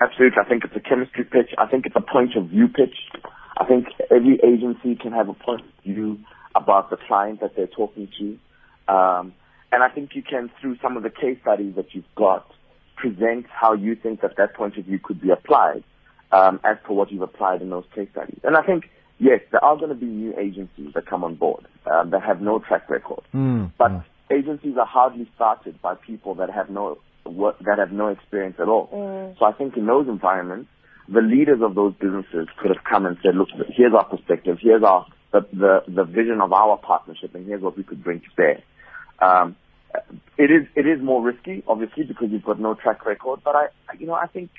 Absolutely, 0.00 0.38
I 0.44 0.48
think 0.48 0.64
it's 0.64 0.76
a 0.76 0.80
chemistry 0.80 1.24
pitch. 1.24 1.54
I 1.56 1.66
think 1.66 1.86
it's 1.86 1.96
a 1.96 2.12
point 2.12 2.36
of 2.36 2.48
view 2.48 2.68
pitch. 2.68 2.96
I 3.56 3.64
think 3.64 3.86
every 4.10 4.38
agency 4.44 4.96
can 4.96 5.12
have 5.12 5.28
a 5.28 5.34
point 5.34 5.62
of 5.62 5.84
view 5.84 6.18
about 6.56 6.90
the 6.90 6.96
client 7.08 7.40
that 7.40 7.56
they're 7.56 7.68
talking 7.68 8.08
to. 8.18 8.92
Um, 8.92 9.32
and 9.72 9.82
I 9.82 9.88
think 9.88 10.10
you 10.14 10.22
can, 10.22 10.50
through 10.60 10.76
some 10.82 10.96
of 10.96 11.02
the 11.02 11.10
case 11.10 11.38
studies 11.42 11.74
that 11.76 11.94
you've 11.94 12.04
got, 12.16 12.46
present 12.96 13.46
how 13.48 13.72
you 13.72 13.94
think 13.94 14.20
that 14.22 14.36
that 14.36 14.54
point 14.54 14.76
of 14.76 14.84
view 14.84 14.98
could 14.98 15.20
be 15.20 15.30
applied 15.30 15.84
um, 16.32 16.60
as 16.64 16.76
to 16.86 16.92
what 16.92 17.10
you've 17.10 17.22
applied 17.22 17.62
in 17.62 17.70
those 17.70 17.84
case 17.94 18.08
studies. 18.12 18.40
And 18.44 18.56
I 18.56 18.62
think, 18.62 18.90
yes, 19.18 19.40
there 19.50 19.64
are 19.64 19.76
going 19.76 19.90
to 19.90 19.94
be 19.94 20.06
new 20.06 20.36
agencies 20.38 20.92
that 20.94 21.06
come 21.06 21.24
on 21.24 21.34
board 21.36 21.66
um, 21.90 22.10
that 22.10 22.22
have 22.22 22.40
no 22.40 22.58
track 22.58 22.88
record. 22.90 23.22
Mm, 23.34 23.72
but 23.78 23.90
mm. 23.90 24.04
agencies 24.30 24.76
are 24.78 24.86
hardly 24.86 25.28
started 25.34 25.80
by 25.80 25.94
people 25.94 26.34
that 26.36 26.50
have 26.50 26.70
no 26.70 26.98
work, 27.24 27.58
that 27.60 27.78
have 27.78 27.92
no 27.92 28.08
experience 28.08 28.56
at 28.58 28.68
all. 28.68 28.88
Mm. 28.92 29.38
So 29.38 29.44
I 29.44 29.52
think 29.52 29.76
in 29.76 29.86
those 29.86 30.08
environments, 30.08 30.70
the 31.08 31.20
leaders 31.20 31.60
of 31.62 31.74
those 31.74 31.94
businesses 31.94 32.48
could 32.58 32.70
have 32.74 32.82
come 32.84 33.06
and 33.06 33.16
said, 33.22 33.36
look, 33.36 33.48
here's 33.76 33.92
our 33.92 34.04
perspective, 34.04 34.58
here's 34.60 34.82
our 34.82 35.06
the, 35.32 35.40
the, 35.52 35.82
the 35.88 36.04
vision 36.04 36.40
of 36.40 36.52
our 36.52 36.78
partnership, 36.78 37.34
and 37.34 37.46
here's 37.46 37.60
what 37.60 37.76
we 37.76 37.82
could 37.82 38.04
bring 38.04 38.20
to 38.20 38.26
bear. 38.36 38.62
Um, 39.20 39.56
it 40.36 40.50
is 40.50 40.66
it 40.74 40.86
is 40.86 41.02
more 41.02 41.22
risky, 41.22 41.62
obviously, 41.66 42.04
because 42.04 42.28
you've 42.30 42.44
got 42.44 42.60
no 42.60 42.74
track 42.74 43.06
record. 43.06 43.40
But 43.44 43.56
I, 43.56 43.66
you 43.98 44.06
know, 44.06 44.14
I 44.14 44.26
think 44.26 44.50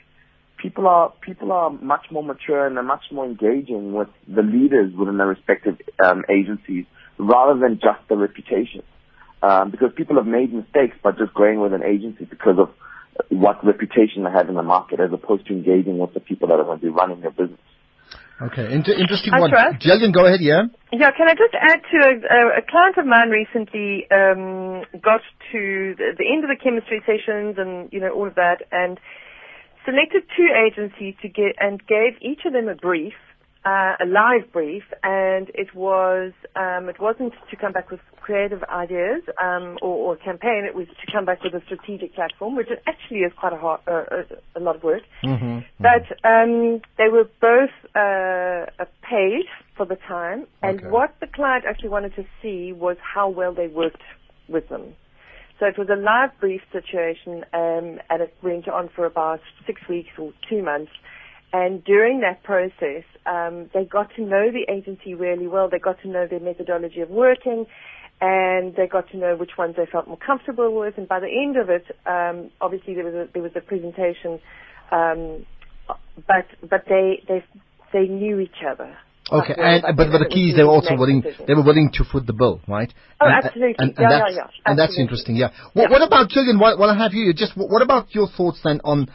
people 0.57 0.87
are 0.87 1.13
people 1.21 1.51
are 1.51 1.69
much 1.69 2.05
more 2.11 2.23
mature 2.23 2.65
and 2.65 2.75
they're 2.75 2.83
much 2.83 3.05
more 3.11 3.25
engaging 3.25 3.93
with 3.93 4.09
the 4.27 4.41
leaders 4.41 4.93
within 4.93 5.17
their 5.17 5.27
respective 5.27 5.77
um, 6.03 6.23
agencies 6.29 6.85
rather 7.17 7.59
than 7.59 7.75
just 7.75 8.07
the 8.09 8.15
reputation. 8.15 8.83
Um, 9.43 9.69
because 9.69 9.91
people 9.95 10.15
have 10.15 10.25
made 10.25 10.53
mistakes 10.53 10.97
by 11.03 11.11
just 11.11 11.33
going 11.33 11.59
with 11.59 11.73
an 11.73 11.83
agency 11.83 12.25
because 12.25 12.57
of 12.57 12.73
what 13.29 13.63
reputation 13.65 14.23
they 14.23 14.31
have 14.31 14.49
in 14.49 14.55
the 14.55 14.63
market 14.63 14.99
as 14.99 15.11
opposed 15.13 15.45
to 15.47 15.53
engaging 15.53 15.97
with 15.99 16.13
the 16.13 16.19
people 16.19 16.47
that 16.47 16.55
are 16.55 16.63
going 16.63 16.79
to 16.79 16.85
be 16.85 16.89
running 16.89 17.21
their 17.21 17.31
business. 17.31 17.59
Okay, 18.41 18.73
Inter- 18.73 18.93
interesting 18.93 19.31
Hi, 19.31 19.39
one. 19.39 19.49
Trust. 19.49 19.79
Gillian, 19.79 20.11
go 20.11 20.25
ahead, 20.25 20.41
yeah? 20.41 20.63
Yeah, 20.97 21.11
can 21.11 21.27
I 21.27 21.33
just 21.33 21.53
add 21.53 21.81
to 21.91 21.97
a, 21.97 22.13
a, 22.13 22.59
a 22.59 22.61
client 22.61 22.97
of 22.97 23.05
mine 23.05 23.29
recently 23.29 24.07
um, 24.11 24.85
got 25.01 25.21
to 25.51 25.95
the, 25.97 26.25
end 26.31 26.43
of 26.45 26.49
the 26.49 26.55
chemistry 26.61 27.01
sessions 27.05 27.55
and 27.57 27.91
you 27.91 27.99
know 27.99 28.11
all 28.11 28.27
of 28.27 28.35
that, 28.35 28.63
and 28.71 28.97
selected 29.83 30.23
two 30.37 30.47
agencies 30.55 31.15
to 31.21 31.27
get 31.27 31.55
and 31.59 31.85
gave 31.85 32.15
each 32.21 32.45
of 32.45 32.53
them 32.53 32.69
a 32.69 32.75
brief, 32.75 33.13
uh, 33.65 33.95
a 33.99 34.05
live 34.07 34.53
brief, 34.53 34.83
and 35.03 35.51
it 35.53 35.75
was 35.75 36.31
um, 36.55 36.87
it 36.87 36.99
wasn't 36.99 37.33
to 37.49 37.55
come 37.57 37.73
back 37.73 37.91
with 37.91 37.99
creative 38.21 38.63
ideas 38.63 39.21
um, 39.43 39.77
or, 39.81 40.15
campaign. 40.15 40.63
It 40.65 40.75
was 40.75 40.87
to 40.87 41.11
come 41.11 41.25
back 41.25 41.43
with 41.43 41.53
a 41.53 41.61
strategic 41.65 42.15
platform, 42.15 42.55
which 42.55 42.69
actually 42.87 43.19
is 43.19 43.33
quite 43.37 43.51
a, 43.51 43.57
hard, 43.57 43.81
uh, 43.85 44.59
lot 44.59 44.77
of 44.77 44.83
work. 44.83 45.03
Mm-hmm. 45.23 45.59
But 45.77 46.07
um, 46.23 46.81
they 46.97 47.09
were 47.11 47.29
both 47.41 47.75
uh, 47.93 48.85
paid 49.03 49.45
for 49.75 49.85
the 49.85 49.97
time, 50.07 50.47
and 50.63 50.79
Okay. 50.79 50.89
what 50.89 51.15
the 51.19 51.27
client 51.27 51.65
actually 51.67 51.89
wanted 51.89 52.15
to 52.15 52.25
see 52.41 52.71
was 52.73 52.97
how 52.99 53.29
well 53.29 53.53
they 53.53 53.67
worked 53.67 54.03
with 54.47 54.67
them. 54.69 54.95
So 55.59 55.65
it 55.65 55.77
was 55.77 55.87
a 55.89 55.95
live 55.95 56.31
brief 56.39 56.61
situation, 56.71 57.45
um, 57.53 57.99
and 58.09 58.21
it 58.21 58.33
went 58.43 58.67
on 58.67 58.89
for 58.95 59.05
about 59.05 59.39
six 59.65 59.81
weeks 59.89 60.09
or 60.17 60.33
two 60.49 60.61
months. 60.61 60.91
And 61.53 61.83
during 61.85 62.19
that 62.21 62.43
process, 62.43 63.05
um, 63.25 63.69
they 63.73 63.85
got 63.85 64.13
to 64.17 64.21
know 64.21 64.51
the 64.51 64.65
agency 64.69 65.13
really 65.13 65.47
well. 65.47 65.69
They 65.69 65.79
got 65.79 66.01
to 66.01 66.09
know 66.09 66.27
their 66.27 66.41
methodology 66.41 66.99
of 66.99 67.09
working, 67.09 67.65
and 68.19 68.75
they 68.75 68.87
got 68.87 69.09
to 69.11 69.17
know 69.17 69.37
which 69.37 69.51
ones 69.57 69.75
they 69.77 69.85
felt 69.85 70.07
more 70.07 70.17
comfortable 70.17 70.77
with. 70.77 70.97
And 70.97 71.07
by 71.07 71.21
the 71.21 71.27
end 71.27 71.55
of 71.55 71.69
it, 71.69 71.85
um, 72.05 72.51
obviously 72.59 72.93
there 72.95 73.05
was 73.05 73.13
a, 73.13 73.27
there 73.31 73.43
was 73.43 73.53
a 73.55 73.61
presentation, 73.61 74.41
um, 74.91 75.45
but 76.27 76.47
but 76.69 76.83
they 76.89 77.23
they 77.29 77.43
they 77.93 78.07
knew 78.07 78.39
each 78.39 78.63
other. 78.69 78.97
Okay, 79.31 79.55
and, 79.57 79.81
but 79.97 80.11
but 80.11 80.19
the 80.19 80.29
key 80.29 80.49
is 80.49 80.55
they 80.55 80.63
were 80.63 80.69
also 80.69 80.95
willing. 80.95 81.21
decision. 81.21 81.45
They 81.47 81.53
were 81.55 81.63
willing 81.63 81.89
to 81.93 82.03
foot 82.03 82.27
the 82.27 82.33
bill, 82.33 82.61
right? 82.67 82.93
Oh, 83.19 83.25
And- 83.25 83.43
absolutely. 83.45 83.75
And, 83.79 83.89
and 83.89 83.97
Yeah, 83.99 84.09
yeah, 84.09 84.19
that's, 84.19 84.35
yeah. 84.35 84.65
And 84.67 84.79
that's 84.79 84.99
interesting. 84.99 85.35
Yeah. 85.35 85.49
What, 85.73 85.83
Yeah. 85.83 85.89
what 85.89 86.01
about 86.03 86.29
Gillian? 86.29 86.59
While, 86.59 86.77
while 86.77 86.89
I 86.91 86.97
have 86.97 87.13
you, 87.13 87.33
just 87.33 87.57
what, 87.57 87.69
what 87.69 87.81
about 87.81 88.13
your 88.13 88.27
thoughts 88.27 88.59
then 88.63 88.81
on 88.83 89.09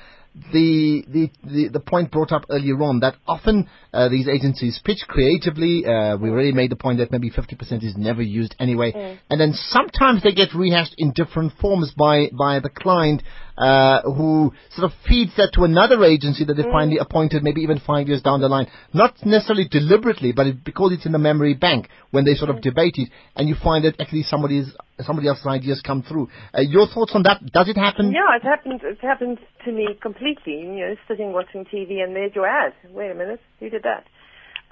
the 0.53 1.05
the 1.09 1.29
the, 1.45 1.69
the 1.73 1.81
point 1.81 2.13
brought 2.13 2.31
up 2.31 2.45
earlier 2.51 2.81
on 2.83 3.01
that 3.01 3.17
often 3.27 3.69
uh, 3.93 4.09
these 4.09 4.29
agencies 4.29 4.81
pitch 4.85 5.01
creatively. 5.09 5.85
Uh, 5.85 6.17
we 6.17 6.31
already 6.31 6.53
made 6.53 6.71
the 6.71 6.77
point 6.77 6.99
that 6.99 7.11
maybe 7.11 7.31
50% 7.31 7.83
is 7.85 7.97
never 7.97 8.23
used 8.23 8.55
anyway, 8.61 8.93
Mm. 8.93 9.19
and 9.29 9.41
then 9.41 9.53
sometimes 9.55 10.23
they 10.23 10.33
get 10.33 10.55
rehashed 10.55 10.95
in 10.99 11.13
different 11.13 11.53
forms 11.61 11.93
by 11.97 12.31
by 12.37 12.61
the 12.61 12.69
client. 12.71 13.23
Uh, 13.61 14.01
who 14.19 14.51
sort 14.75 14.87
of 14.91 14.93
feeds 15.07 15.33
that 15.37 15.51
to 15.53 15.65
another 15.65 16.03
agency 16.03 16.45
that 16.45 16.55
they 16.55 16.63
Mm. 16.63 16.73
finally 16.73 16.99
appointed, 16.99 17.43
maybe 17.43 17.61
even 17.61 17.79
five 17.79 18.09
years 18.09 18.23
down 18.23 18.41
the 18.41 18.49
line. 18.49 18.67
Not 18.95 19.13
necessarily 19.35 19.67
deliberately, 19.69 20.33
but 20.33 20.47
it, 20.47 20.65
because 20.65 20.93
it's 20.95 21.05
in 21.05 21.13
the 21.13 21.19
memory 21.31 21.53
bank 21.67 21.91
when 22.11 22.25
they 22.25 22.35
sort 22.35 22.49
of 22.49 22.63
debate 22.63 22.97
it, 22.97 23.11
and 23.37 23.51
you 23.51 23.55
find 23.69 23.85
that 23.85 24.01
actually 24.01 24.23
somebody's 24.23 24.69
somebody 25.09 25.29
else's 25.29 25.47
ideas 25.47 25.83
come 25.91 26.01
through. 26.03 26.27
Uh, 26.57 26.63
your 26.63 26.87
thoughts 26.87 27.13
on 27.15 27.23
that? 27.25 27.39
Does 27.53 27.69
it 27.69 27.77
happen? 27.77 28.13
Yeah, 28.13 28.37
it 28.37 28.43
happened. 28.43 28.81
It 28.83 29.01
happened 29.03 29.39
to 29.67 29.73
me 29.73 29.87
completely. 30.01 30.55
You 30.61 30.81
know, 30.81 30.95
sitting 31.07 31.33
watching 31.35 31.67
TV 31.67 32.03
and 32.03 32.17
there's 32.17 32.35
your 32.35 32.47
ad. 32.47 32.73
Wait 32.91 33.11
a 33.11 33.15
minute, 33.15 33.41
who 33.59 33.69
did 33.69 33.83
that? 33.83 34.05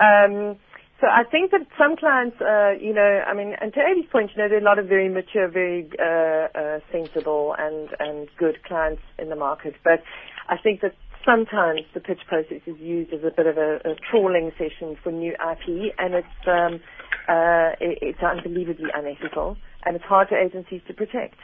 Um, 0.01 0.57
so 1.01 1.07
I 1.07 1.23
think 1.31 1.53
that 1.53 1.63
some 1.79 1.97
clients, 1.97 2.41
uh, 2.41 2.73
you 2.81 2.93
know, 2.93 3.23
I 3.27 3.33
mean, 3.33 3.55
and 3.61 3.73
to 3.73 3.81
Amy's 3.81 4.11
point, 4.11 4.33
you 4.35 4.43
know, 4.43 4.49
there 4.49 4.59
are 4.59 4.61
a 4.61 4.65
lot 4.65 4.81
of 4.81 4.87
very 4.87 5.09
mature, 5.09 5.49
very 5.49 5.89
uh, 5.99 6.49
uh, 6.59 6.79
sensible 6.91 7.55
and 7.57 7.89
and 8.01 8.29
good 8.37 8.65
clients 8.65 9.03
in 9.17 9.29
the 9.29 9.37
market. 9.37 9.75
But 9.85 10.03
I 10.49 10.57
think 10.61 10.81
that 10.81 10.95
sometimes 11.25 11.83
the 11.95 12.01
pitch 12.01 12.19
process 12.27 12.63
is 12.67 12.77
used 12.81 13.13
as 13.13 13.21
a 13.21 13.31
bit 13.31 13.47
of 13.47 13.57
a, 13.57 13.77
a 13.85 13.95
trawling 14.11 14.51
session 14.59 14.97
for 15.03 15.13
new 15.13 15.33
IP, 15.35 15.95
and 15.99 16.15
it's 16.15 16.39
um, 16.49 16.81
uh, 17.29 17.79
it, 17.79 17.99
it's 18.03 18.23
unbelievably 18.23 18.91
unethical, 18.93 19.57
and 19.85 19.95
it's 19.95 20.05
hard 20.05 20.29
for 20.29 20.37
agencies 20.37 20.81
to 20.89 20.95
protect. 20.95 21.37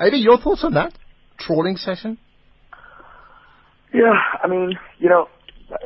Amy, 0.00 0.18
your 0.18 0.38
thoughts 0.38 0.64
on 0.64 0.72
that? 0.74 0.94
Trawling 1.38 1.76
session? 1.76 2.16
Yeah, 3.92 4.16
I 4.42 4.48
mean, 4.48 4.72
you 4.98 5.10
know, 5.10 5.28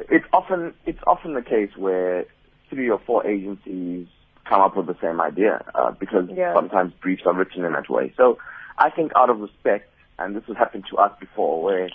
it's 0.09 0.24
often 0.33 0.74
it's 0.87 1.00
often 1.04 1.35
the 1.35 1.42
case 1.42 1.76
where 1.76 2.24
three 2.70 2.88
or 2.90 2.98
four 2.98 3.26
agencies 3.26 4.07
come 4.48 4.61
up 4.61 4.76
with 4.76 4.87
the 4.87 4.96
same 5.02 5.20
idea 5.20 5.62
uh, 5.74 5.90
because 5.92 6.28
Yeah. 6.31 6.54
sometimes 6.54 6.92
briefs 7.00 7.22
are 7.26 7.35
written 7.35 7.64
in 7.64 7.72
that 7.72 7.88
way. 7.90 8.12
So 8.16 8.38
I 8.78 8.90
think 8.90 9.12
out 9.16 9.31
of 9.31 9.40
respect, 9.40 9.90
and 10.18 10.35
this 10.35 10.44
has 10.46 10.57
happened 10.57 10.85
to 10.90 10.96
us 10.96 11.12
before, 11.20 11.62
where 11.62 11.88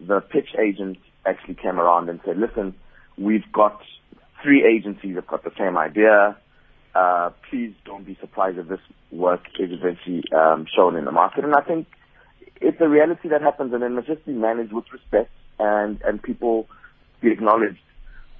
the 0.00 0.20
pitch 0.20 0.50
agent 0.58 0.98
actually 1.24 1.54
came 1.54 1.80
around 1.80 2.08
and 2.08 2.20
said, 2.24 2.38
"Listen, 2.38 2.74
we've 3.18 3.50
got 3.52 3.80
three 4.42 4.64
agencies 4.64 5.14
that 5.14 5.22
have 5.22 5.26
got 5.26 5.44
the 5.44 5.52
same 5.58 5.76
idea. 5.76 6.36
Uh, 6.94 7.30
please 7.50 7.74
don't 7.84 8.04
be 8.06 8.16
surprised 8.20 8.58
if 8.58 8.68
this 8.68 8.80
work 9.10 9.42
is 9.58 9.70
eventually 9.72 10.22
um, 10.32 10.66
shown 10.74 10.96
in 10.96 11.04
the 11.04 11.12
market." 11.12 11.44
And 11.44 11.54
I 11.54 11.62
think 11.62 11.86
it's 12.60 12.80
a 12.80 12.88
reality 12.88 13.28
that 13.30 13.42
happens, 13.42 13.72
and 13.72 13.82
it 13.82 13.90
must 13.90 14.06
just 14.06 14.24
be 14.24 14.32
managed 14.32 14.72
with 14.72 14.84
respect, 14.92 15.30
and 15.58 16.00
and 16.02 16.22
people 16.22 16.68
be 17.20 17.32
acknowledged 17.32 17.80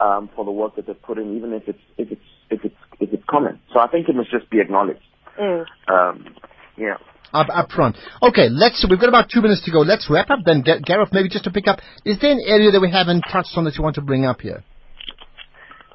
um, 0.01 0.31
for 0.35 0.45
the 0.45 0.51
work 0.51 0.77
that 0.77 0.87
they've 0.87 1.03
put 1.03 1.19
in, 1.19 1.37
even 1.37 1.53
if 1.53 1.63
it's 1.67 1.79
if 1.97 2.13
it's 2.13 2.23
if 2.51 2.65
it's 2.65 2.75
if 3.01 3.13
it's 3.13 3.25
common. 3.29 3.61
So 3.73 3.81
I 3.81 3.89
think 3.89 4.09
it 4.09 4.15
must 4.15 4.31
just 4.31 4.51
be 4.51 4.61
acknowledged. 4.61 5.01
Mm. 5.41 5.65
Um, 5.89 6.35
yeah. 6.77 6.97
Up, 7.33 7.49
up 7.53 7.71
front. 7.71 7.97
Okay, 8.23 8.49
let's. 8.49 8.87
We've 8.89 9.01
got 9.01 9.09
about 9.09 9.29
two 9.33 9.43
minutes 9.43 9.65
to 9.65 9.73
go. 9.73 9.81
Let's 9.81 10.09
wrap 10.09 10.31
up 10.31 10.41
then. 10.45 10.63
Ga- 10.63 10.81
Gareth, 10.81 11.11
maybe 11.13 11.29
just 11.29 11.45
to 11.45 11.51
pick 11.51 11.67
up. 11.67 11.81
Is 12.05 12.19
there 12.21 12.31
an 12.31 12.41
area 12.47 12.71
that 12.71 12.81
we 12.81 12.91
haven't 12.91 13.23
touched 13.31 13.53
on 13.57 13.65
that 13.65 13.77
you 13.77 13.83
want 13.83 13.97
to 13.97 14.03
bring 14.03 14.25
up 14.25 14.41
here? 14.41 14.63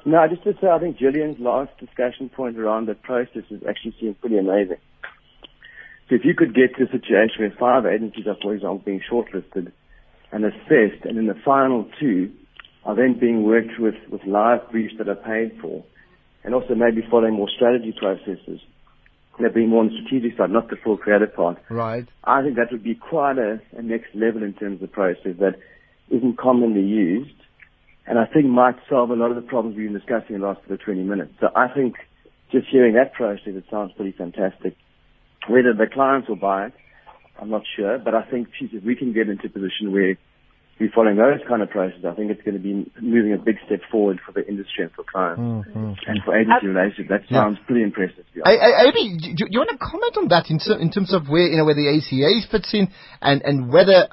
No, 0.04 0.26
just 0.28 0.42
to 0.44 0.52
say, 0.60 0.66
I 0.68 0.78
think 0.78 0.98
Gillian's 0.98 1.38
last 1.38 1.70
discussion 1.78 2.28
point 2.28 2.58
around 2.58 2.86
the 2.86 2.94
process 2.94 3.44
is 3.50 3.62
actually 3.68 3.94
seems 4.00 4.16
pretty 4.20 4.36
amazing. 4.36 4.78
So 6.08 6.16
if 6.16 6.24
you 6.24 6.34
could 6.34 6.54
get 6.54 6.76
to 6.76 6.84
a 6.84 6.90
situation 6.90 7.38
where 7.38 7.54
five 7.58 7.86
agencies 7.86 8.26
are, 8.26 8.36
for 8.42 8.54
example, 8.54 8.82
being 8.84 9.00
shortlisted 9.10 9.72
and 10.32 10.44
assessed, 10.44 11.04
and 11.04 11.16
then 11.16 11.26
the 11.26 11.38
final 11.44 11.88
two 12.00 12.32
are 12.84 12.96
then 12.96 13.18
being 13.18 13.44
worked 13.44 13.78
with, 13.78 13.94
with 14.10 14.24
live 14.24 14.70
briefs 14.70 14.94
that 14.98 15.08
are 15.08 15.14
paid 15.14 15.58
for, 15.60 15.84
and 16.44 16.54
also 16.54 16.74
maybe 16.74 17.06
following 17.10 17.34
more 17.34 17.48
strategy 17.48 17.94
processes, 17.96 18.60
they're 19.38 19.50
being 19.50 19.70
more 19.70 19.80
on 19.80 19.88
the 19.88 19.98
strategic 20.04 20.36
side, 20.36 20.50
not 20.50 20.68
the 20.68 20.76
full 20.76 20.96
creative 20.96 21.34
part. 21.34 21.58
Right. 21.70 22.06
I 22.24 22.42
think 22.42 22.56
that 22.56 22.70
would 22.70 22.82
be 22.82 22.94
quite 22.94 23.38
a, 23.38 23.60
a 23.76 23.82
next 23.82 24.14
level 24.14 24.42
in 24.42 24.52
terms 24.52 24.74
of 24.74 24.80
the 24.80 24.88
process 24.88 25.36
that 25.38 25.56
isn't 26.10 26.38
commonly 26.38 26.82
used, 26.82 27.34
and 28.06 28.18
I 28.18 28.26
think 28.26 28.46
might 28.46 28.76
solve 28.90 29.10
a 29.10 29.14
lot 29.14 29.30
of 29.30 29.36
the 29.36 29.42
problems 29.42 29.76
we've 29.76 29.90
been 29.90 29.98
discussing 29.98 30.36
in 30.36 30.40
the 30.40 30.46
last 30.46 30.60
sort 30.66 30.72
of 30.72 30.84
20 30.84 31.02
minutes. 31.04 31.32
So 31.40 31.48
I 31.54 31.68
think 31.68 31.94
just 32.50 32.66
hearing 32.70 32.94
that 32.94 33.14
process, 33.14 33.54
it 33.54 33.64
sounds 33.70 33.92
pretty 33.96 34.12
fantastic. 34.12 34.76
Whether 35.48 35.72
the 35.72 35.86
clients 35.92 36.28
will 36.28 36.36
buy 36.36 36.66
it, 36.66 36.72
I'm 37.40 37.48
not 37.50 37.62
sure, 37.76 37.98
but 37.98 38.14
I 38.14 38.22
think 38.22 38.48
geez, 38.58 38.70
if 38.72 38.84
we 38.84 38.94
can 38.94 39.12
get 39.12 39.28
into 39.28 39.46
a 39.46 39.50
position 39.50 39.92
where 39.92 40.16
we're 40.82 40.90
following 40.90 41.14
those 41.14 41.38
kind 41.46 41.62
of 41.62 41.70
processes, 41.70 42.02
I 42.02 42.10
think 42.18 42.32
it's 42.34 42.42
going 42.42 42.58
to 42.58 42.62
be 42.62 42.90
moving 43.00 43.32
a 43.32 43.38
big 43.38 43.54
step 43.66 43.78
forward 43.88 44.18
for 44.26 44.32
the 44.32 44.42
industry 44.42 44.82
and 44.82 44.90
for 44.90 45.04
clients 45.06 45.38
mm-hmm. 45.38 45.94
and 45.94 46.18
for 46.24 46.34
agency 46.34 46.66
relationship. 46.66 47.06
That 47.08 47.22
Yeah. 47.30 47.46
sounds 47.46 47.58
pretty 47.66 47.84
impressive. 47.86 48.26
To 48.26 48.32
be 48.34 48.42
I, 48.42 48.50
honest. 48.50 48.66
I, 48.66 48.82
Amy, 48.90 49.04
do, 49.38 49.46
you 49.46 49.58
want 49.62 49.70
to 49.70 49.78
comment 49.78 50.14
on 50.18 50.26
that 50.34 50.50
in, 50.50 50.58
ter- 50.58 50.82
in 50.82 50.90
terms 50.90 51.14
of 51.14 51.30
where 51.30 51.46
you 51.46 51.56
know 51.56 51.64
where 51.64 51.78
the 51.78 51.86
ACA 51.86 52.50
fits 52.50 52.74
in, 52.74 52.90
and 53.22 53.42
and 53.42 53.70
whether 53.70 54.10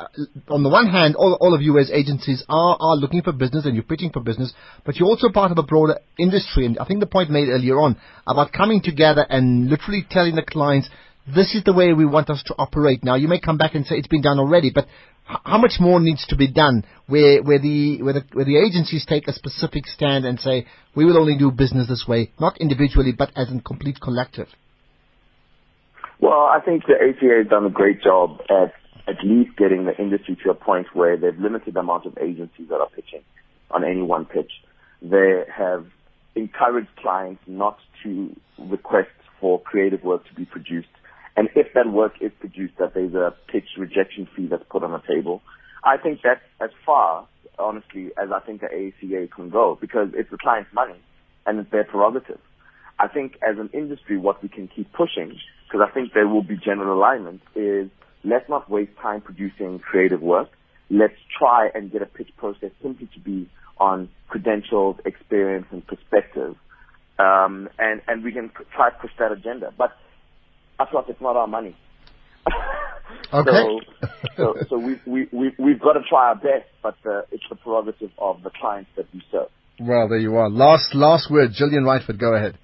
on 0.47 0.61
the 0.61 0.69
one 0.69 0.87
hand 0.93 1.15
all, 1.17 1.33
all 1.41 1.57
of 1.57 1.61
you 1.65 1.79
as 1.79 1.89
agencies 1.89 2.45
are 2.47 2.77
are 2.79 2.95
looking 2.95 3.23
for 3.25 3.33
business 3.33 3.65
and 3.65 3.73
you're 3.73 3.89
pitching 3.89 4.11
for 4.13 4.21
business, 4.21 4.53
but 4.85 4.95
you're 4.97 5.09
also 5.09 5.29
part 5.29 5.51
of 5.51 5.57
a 5.57 5.63
broader 5.63 5.97
industry. 6.19 6.67
And 6.67 6.77
I 6.77 6.85
think 6.85 6.99
the 6.99 7.09
point 7.09 7.31
made 7.31 7.49
earlier 7.49 7.81
on 7.81 7.97
about 8.27 8.53
coming 8.53 8.81
together 8.81 9.25
and 9.27 9.69
literally 9.69 10.05
telling 10.07 10.35
the 10.35 10.45
clients 10.45 10.87
this 11.35 11.53
is 11.55 11.63
the 11.63 11.73
way 11.73 11.93
we 11.93 12.05
want 12.05 12.29
us 12.29 12.43
to 12.47 12.55
operate. 12.57 13.03
Now 13.03 13.15
you 13.15 13.27
may 13.27 13.39
come 13.39 13.57
back 13.57 13.75
and 13.75 13.85
say 13.85 13.95
it's 13.95 14.07
been 14.07 14.21
done 14.21 14.39
already, 14.39 14.71
but 14.73 14.87
how 15.23 15.57
much 15.59 15.73
more 15.79 15.99
needs 15.99 16.25
to 16.27 16.35
be 16.35 16.51
done 16.51 16.83
where, 17.07 17.43
where 17.43 17.59
the 17.59 18.01
where 18.01 18.13
the 18.13 18.23
where 18.33 18.45
the 18.45 18.57
agencies 18.57 19.05
take 19.07 19.27
a 19.27 19.33
specific 19.33 19.85
stand 19.85 20.25
and 20.25 20.39
say 20.39 20.65
we 20.95 21.05
will 21.05 21.17
only 21.17 21.37
do 21.37 21.51
business 21.51 21.87
this 21.87 22.05
way, 22.07 22.31
not 22.39 22.57
individually 22.59 23.13
but 23.17 23.31
as 23.35 23.51
a 23.51 23.61
complete 23.61 23.99
collective. 24.01 24.47
Well, 26.19 26.49
I 26.51 26.59
think 26.63 26.83
the 26.85 26.95
ACA 26.95 27.43
has 27.43 27.47
done 27.47 27.65
a 27.65 27.69
great 27.69 28.01
job 28.01 28.41
at 28.49 28.73
at 29.07 29.23
least 29.23 29.57
getting 29.57 29.85
the 29.85 29.97
industry 29.97 30.37
to 30.43 30.51
a 30.51 30.53
point 30.53 30.87
where 30.93 31.17
they've 31.17 31.39
limited 31.39 31.73
the 31.73 31.79
amount 31.79 32.05
of 32.05 32.17
agencies 32.19 32.67
that 32.69 32.75
are 32.75 32.89
pitching 32.89 33.21
on 33.71 33.83
any 33.83 34.01
one 34.01 34.25
pitch. 34.25 34.51
They 35.01 35.43
have 35.55 35.85
encouraged 36.35 36.95
clients 36.97 37.41
not 37.47 37.77
to 38.03 38.35
request 38.57 39.09
for 39.39 39.59
creative 39.61 40.03
work 40.03 40.27
to 40.27 40.33
be 40.33 40.45
produced. 40.45 40.89
And 41.39 41.47
if 41.55 41.73
that 41.73 41.89
work 41.89 42.15
is 42.19 42.33
produced, 42.37 42.73
that 42.79 42.93
there's 42.93 43.13
a 43.13 43.33
pitch 43.47 43.63
rejection 43.77 44.27
fee 44.35 44.47
that's 44.47 44.65
put 44.69 44.83
on 44.83 44.91
the 44.91 44.99
table. 45.07 45.41
I 45.85 45.95
think 45.95 46.19
that's 46.21 46.41
as 46.59 46.71
far, 46.85 47.25
honestly, 47.57 48.11
as 48.21 48.29
I 48.29 48.41
think 48.41 48.59
the 48.59 48.65
ACA 48.67 49.29
can 49.33 49.49
go 49.49 49.77
because 49.79 50.09
it's 50.15 50.29
the 50.29 50.37
client's 50.37 50.73
money 50.73 50.99
and 51.45 51.57
it's 51.59 51.71
their 51.71 51.85
prerogative. 51.85 52.39
I 52.99 53.07
think 53.07 53.35
as 53.35 53.57
an 53.57 53.69
industry, 53.71 54.17
what 54.17 54.43
we 54.43 54.49
can 54.49 54.67
keep 54.67 54.91
pushing, 54.91 55.39
because 55.65 55.87
I 55.89 55.89
think 55.93 56.11
there 56.13 56.27
will 56.27 56.43
be 56.43 56.57
general 56.57 56.97
alignment, 56.99 57.41
is 57.55 57.89
let's 58.25 58.49
not 58.49 58.69
waste 58.69 58.97
time 59.01 59.21
producing 59.21 59.79
creative 59.79 60.21
work. 60.21 60.49
Let's 60.89 61.15
try 61.37 61.69
and 61.73 61.89
get 61.89 62.01
a 62.01 62.05
pitch 62.05 62.31
process 62.35 62.71
simply 62.81 63.07
to 63.13 63.19
be 63.21 63.49
on 63.77 64.09
credentials, 64.27 64.97
experience, 65.05 65.67
and 65.71 65.87
perspective. 65.87 66.57
Um, 67.17 67.69
and, 67.79 68.01
and 68.09 68.25
we 68.25 68.33
can 68.33 68.51
try 68.75 68.89
to 68.89 68.95
push 68.97 69.11
that 69.19 69.31
agenda. 69.31 69.73
But 69.77 69.95
I 70.79 70.85
thought 70.85 71.09
it's 71.09 71.21
not 71.21 71.35
our 71.35 71.47
money. 71.47 71.75
okay. 73.33 73.51
so, 73.51 73.81
so, 74.37 74.55
so 74.69 74.77
we, 74.77 74.99
we, 75.05 75.27
we, 75.31 75.51
we've 75.59 75.79
got 75.79 75.93
to 75.93 76.01
try 76.09 76.29
our 76.29 76.35
best, 76.35 76.69
but 76.81 76.95
uh, 77.05 77.21
it's 77.31 77.43
the 77.49 77.55
prerogative 77.55 78.11
of 78.17 78.41
the 78.43 78.49
clients 78.49 78.89
that 78.95 79.05
we 79.13 79.21
serve. 79.31 79.49
Well, 79.79 80.07
there 80.09 80.17
you 80.19 80.35
are. 80.35 80.49
Last, 80.49 80.95
last 80.95 81.29
word. 81.31 81.51
Gillian 81.53 81.83
Rightford, 81.83 82.19
go 82.19 82.33
ahead. 82.33 82.57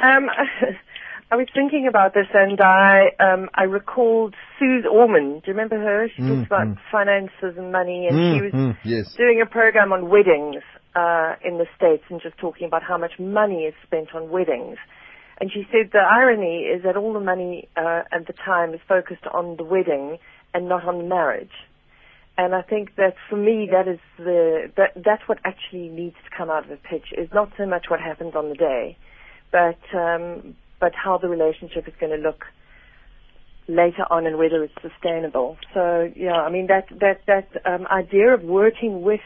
Um, 0.00 0.26
I 1.30 1.36
was 1.36 1.48
thinking 1.54 1.86
about 1.88 2.14
this, 2.14 2.26
and 2.32 2.60
I 2.60 3.08
um, 3.18 3.48
I 3.54 3.64
recalled 3.64 4.34
Suze 4.58 4.84
Orman. 4.90 5.40
Do 5.40 5.46
you 5.46 5.52
remember 5.54 5.76
her? 5.76 6.06
She 6.14 6.22
Mm, 6.22 6.28
talks 6.28 6.46
about 6.46 6.66
mm. 6.68 6.78
finances 6.92 7.58
and 7.58 7.72
money, 7.72 8.06
and 8.06 8.16
Mm, 8.16 8.34
she 8.36 8.42
was 8.42 8.52
mm, 8.52 8.76
yes. 8.84 9.14
doing 9.16 9.40
a 9.42 9.46
program 9.46 9.92
on 9.92 10.10
weddings 10.10 10.62
uh, 10.94 11.34
in 11.44 11.58
the 11.58 11.66
states, 11.76 12.04
and 12.08 12.20
just 12.20 12.36
talking 12.38 12.66
about 12.66 12.82
how 12.82 12.98
much 12.98 13.18
money 13.18 13.64
is 13.64 13.74
spent 13.84 14.14
on 14.14 14.30
weddings. 14.30 14.76
And 15.40 15.50
she 15.52 15.66
said 15.72 15.90
the 15.92 15.98
irony 15.98 16.62
is 16.62 16.84
that 16.84 16.96
all 16.96 17.12
the 17.12 17.20
money 17.20 17.68
uh, 17.76 18.02
and 18.12 18.26
the 18.26 18.32
time 18.32 18.72
is 18.74 18.80
focused 18.88 19.26
on 19.32 19.56
the 19.56 19.64
wedding 19.64 20.18
and 20.52 20.68
not 20.68 20.84
on 20.84 20.98
the 20.98 21.04
marriage. 21.04 21.50
And 22.36 22.54
I 22.54 22.62
think 22.62 22.96
that 22.96 23.14
for 23.30 23.36
me, 23.36 23.68
that 23.70 23.86
is 23.86 24.00
the 24.18 24.72
that 24.76 24.90
that's 24.96 25.22
what 25.28 25.38
actually 25.44 25.88
needs 25.88 26.16
to 26.16 26.36
come 26.36 26.50
out 26.50 26.64
of 26.64 26.70
a 26.70 26.76
pitch 26.76 27.12
is 27.16 27.28
not 27.32 27.52
so 27.56 27.64
much 27.64 27.86
what 27.88 28.00
happens 28.00 28.34
on 28.34 28.48
the 28.48 28.56
day, 28.56 28.96
but 29.52 29.78
um, 29.96 30.56
but 30.80 30.92
how 30.94 31.16
the 31.18 31.28
relationship 31.28 31.86
is 31.86 31.94
going 32.00 32.10
to 32.10 32.18
look 32.18 32.44
later 33.68 34.04
on 34.10 34.26
and 34.26 34.36
whether 34.36 34.64
it's 34.64 34.74
sustainable. 34.82 35.56
So 35.72 36.10
yeah, 36.16 36.34
I 36.34 36.50
mean 36.50 36.66
that 36.66 36.86
that 37.00 37.20
that 37.26 37.48
um, 37.64 37.86
idea 37.86 38.34
of 38.34 38.42
working 38.42 39.02
with 39.02 39.20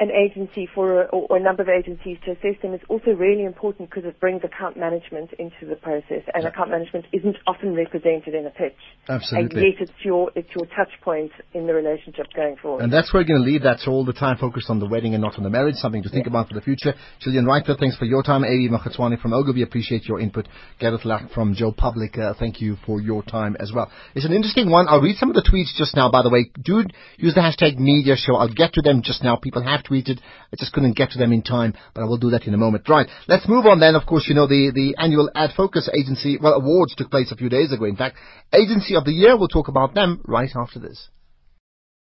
an 0.00 0.10
agency 0.10 0.68
for 0.74 1.04
or, 1.04 1.26
or 1.30 1.36
a 1.36 1.40
number 1.40 1.62
of 1.62 1.68
agencies 1.68 2.18
to 2.24 2.32
assess 2.32 2.60
them 2.62 2.74
is 2.74 2.80
also 2.88 3.10
really 3.12 3.44
important 3.44 3.90
because 3.90 4.04
it 4.04 4.18
brings 4.20 4.42
account 4.44 4.76
management 4.76 5.30
into 5.38 5.66
the 5.68 5.76
process, 5.76 6.22
and 6.34 6.46
account 6.46 6.70
management 6.70 7.06
isn't 7.12 7.36
often 7.46 7.74
represented 7.74 8.34
in 8.34 8.46
a 8.46 8.50
pitch. 8.50 8.76
Absolutely. 9.08 9.60
And 9.60 9.72
yet 9.72 9.82
it's 9.82 10.04
your 10.04 10.30
it's 10.34 10.48
your 10.54 10.66
touch 10.66 10.90
point 11.02 11.32
in 11.54 11.66
the 11.66 11.74
relationship 11.74 12.26
going 12.34 12.56
forward. 12.56 12.82
And 12.82 12.92
that's 12.92 13.12
where 13.12 13.22
we're 13.22 13.28
going 13.28 13.42
to 13.42 13.50
leave 13.50 13.62
that 13.62 13.80
so 13.80 13.90
all 13.90 14.04
the 14.04 14.12
time 14.12 14.36
focused 14.38 14.70
on 14.70 14.78
the 14.80 14.86
wedding 14.86 15.14
and 15.14 15.22
not 15.22 15.36
on 15.36 15.44
the 15.44 15.50
marriage, 15.50 15.76
something 15.76 16.02
to 16.02 16.08
think 16.08 16.26
about 16.26 16.48
for 16.48 16.54
the 16.54 16.60
future. 16.60 16.94
Gillian 17.20 17.46
Reiter, 17.46 17.74
thanks 17.78 17.96
for 17.96 18.04
your 18.04 18.22
time. 18.22 18.44
Abey 18.44 18.68
Mokgwatsane 18.68 19.20
from 19.20 19.32
Ogilvy, 19.32 19.62
appreciate 19.62 20.04
your 20.04 20.20
input. 20.20 20.46
Gareth 20.78 21.04
Leck 21.04 21.30
from 21.34 21.54
Joe 21.54 21.72
Public, 21.72 22.16
uh, 22.18 22.34
thank 22.38 22.60
you 22.60 22.76
for 22.86 23.00
your 23.00 23.22
time 23.22 23.56
as 23.58 23.72
well. 23.74 23.90
It's 24.14 24.26
an 24.26 24.32
interesting 24.32 24.70
one. 24.70 24.86
I'll 24.88 25.00
read 25.00 25.16
some 25.16 25.30
of 25.30 25.34
the 25.34 25.42
tweets 25.42 25.76
just 25.76 25.96
now, 25.96 26.10
by 26.10 26.22
the 26.22 26.30
way. 26.30 26.50
Do 26.62 26.84
use 27.16 27.34
the 27.34 27.40
hashtag 27.40 27.78
media 27.78 28.14
show. 28.16 28.36
I'll 28.36 28.52
get 28.52 28.74
to 28.74 28.82
them 28.82 29.02
just 29.02 29.24
now. 29.24 29.36
People 29.36 29.62
have 29.62 29.84
tweeted. 29.88 30.18
I 30.52 30.56
just 30.58 30.72
couldn't 30.72 30.96
get 30.96 31.10
to 31.10 31.18
them 31.18 31.32
in 31.32 31.42
time, 31.42 31.74
but 31.94 32.02
I 32.02 32.06
will 32.06 32.18
do 32.18 32.30
that 32.30 32.46
in 32.46 32.54
a 32.54 32.58
moment. 32.58 32.88
Right. 32.88 33.08
Let's 33.26 33.48
move 33.48 33.66
on 33.66 33.80
then. 33.80 33.94
Of 33.94 34.06
course, 34.06 34.26
you 34.28 34.34
know, 34.34 34.46
the, 34.46 34.72
the 34.74 34.96
annual 35.02 35.30
Ad 35.34 35.50
Focus 35.56 35.88
Agency, 35.92 36.38
well, 36.40 36.54
awards 36.54 36.94
took 36.94 37.10
place 37.10 37.32
a 37.32 37.36
few 37.36 37.48
days 37.48 37.72
ago. 37.72 37.84
In 37.84 37.96
fact, 37.96 38.16
Agency 38.52 38.96
of 38.96 39.04
the 39.04 39.12
Year, 39.12 39.36
we'll 39.36 39.48
talk 39.48 39.68
about 39.68 39.94
them 39.94 40.20
right 40.26 40.50
after 40.54 40.78
this. 40.78 41.08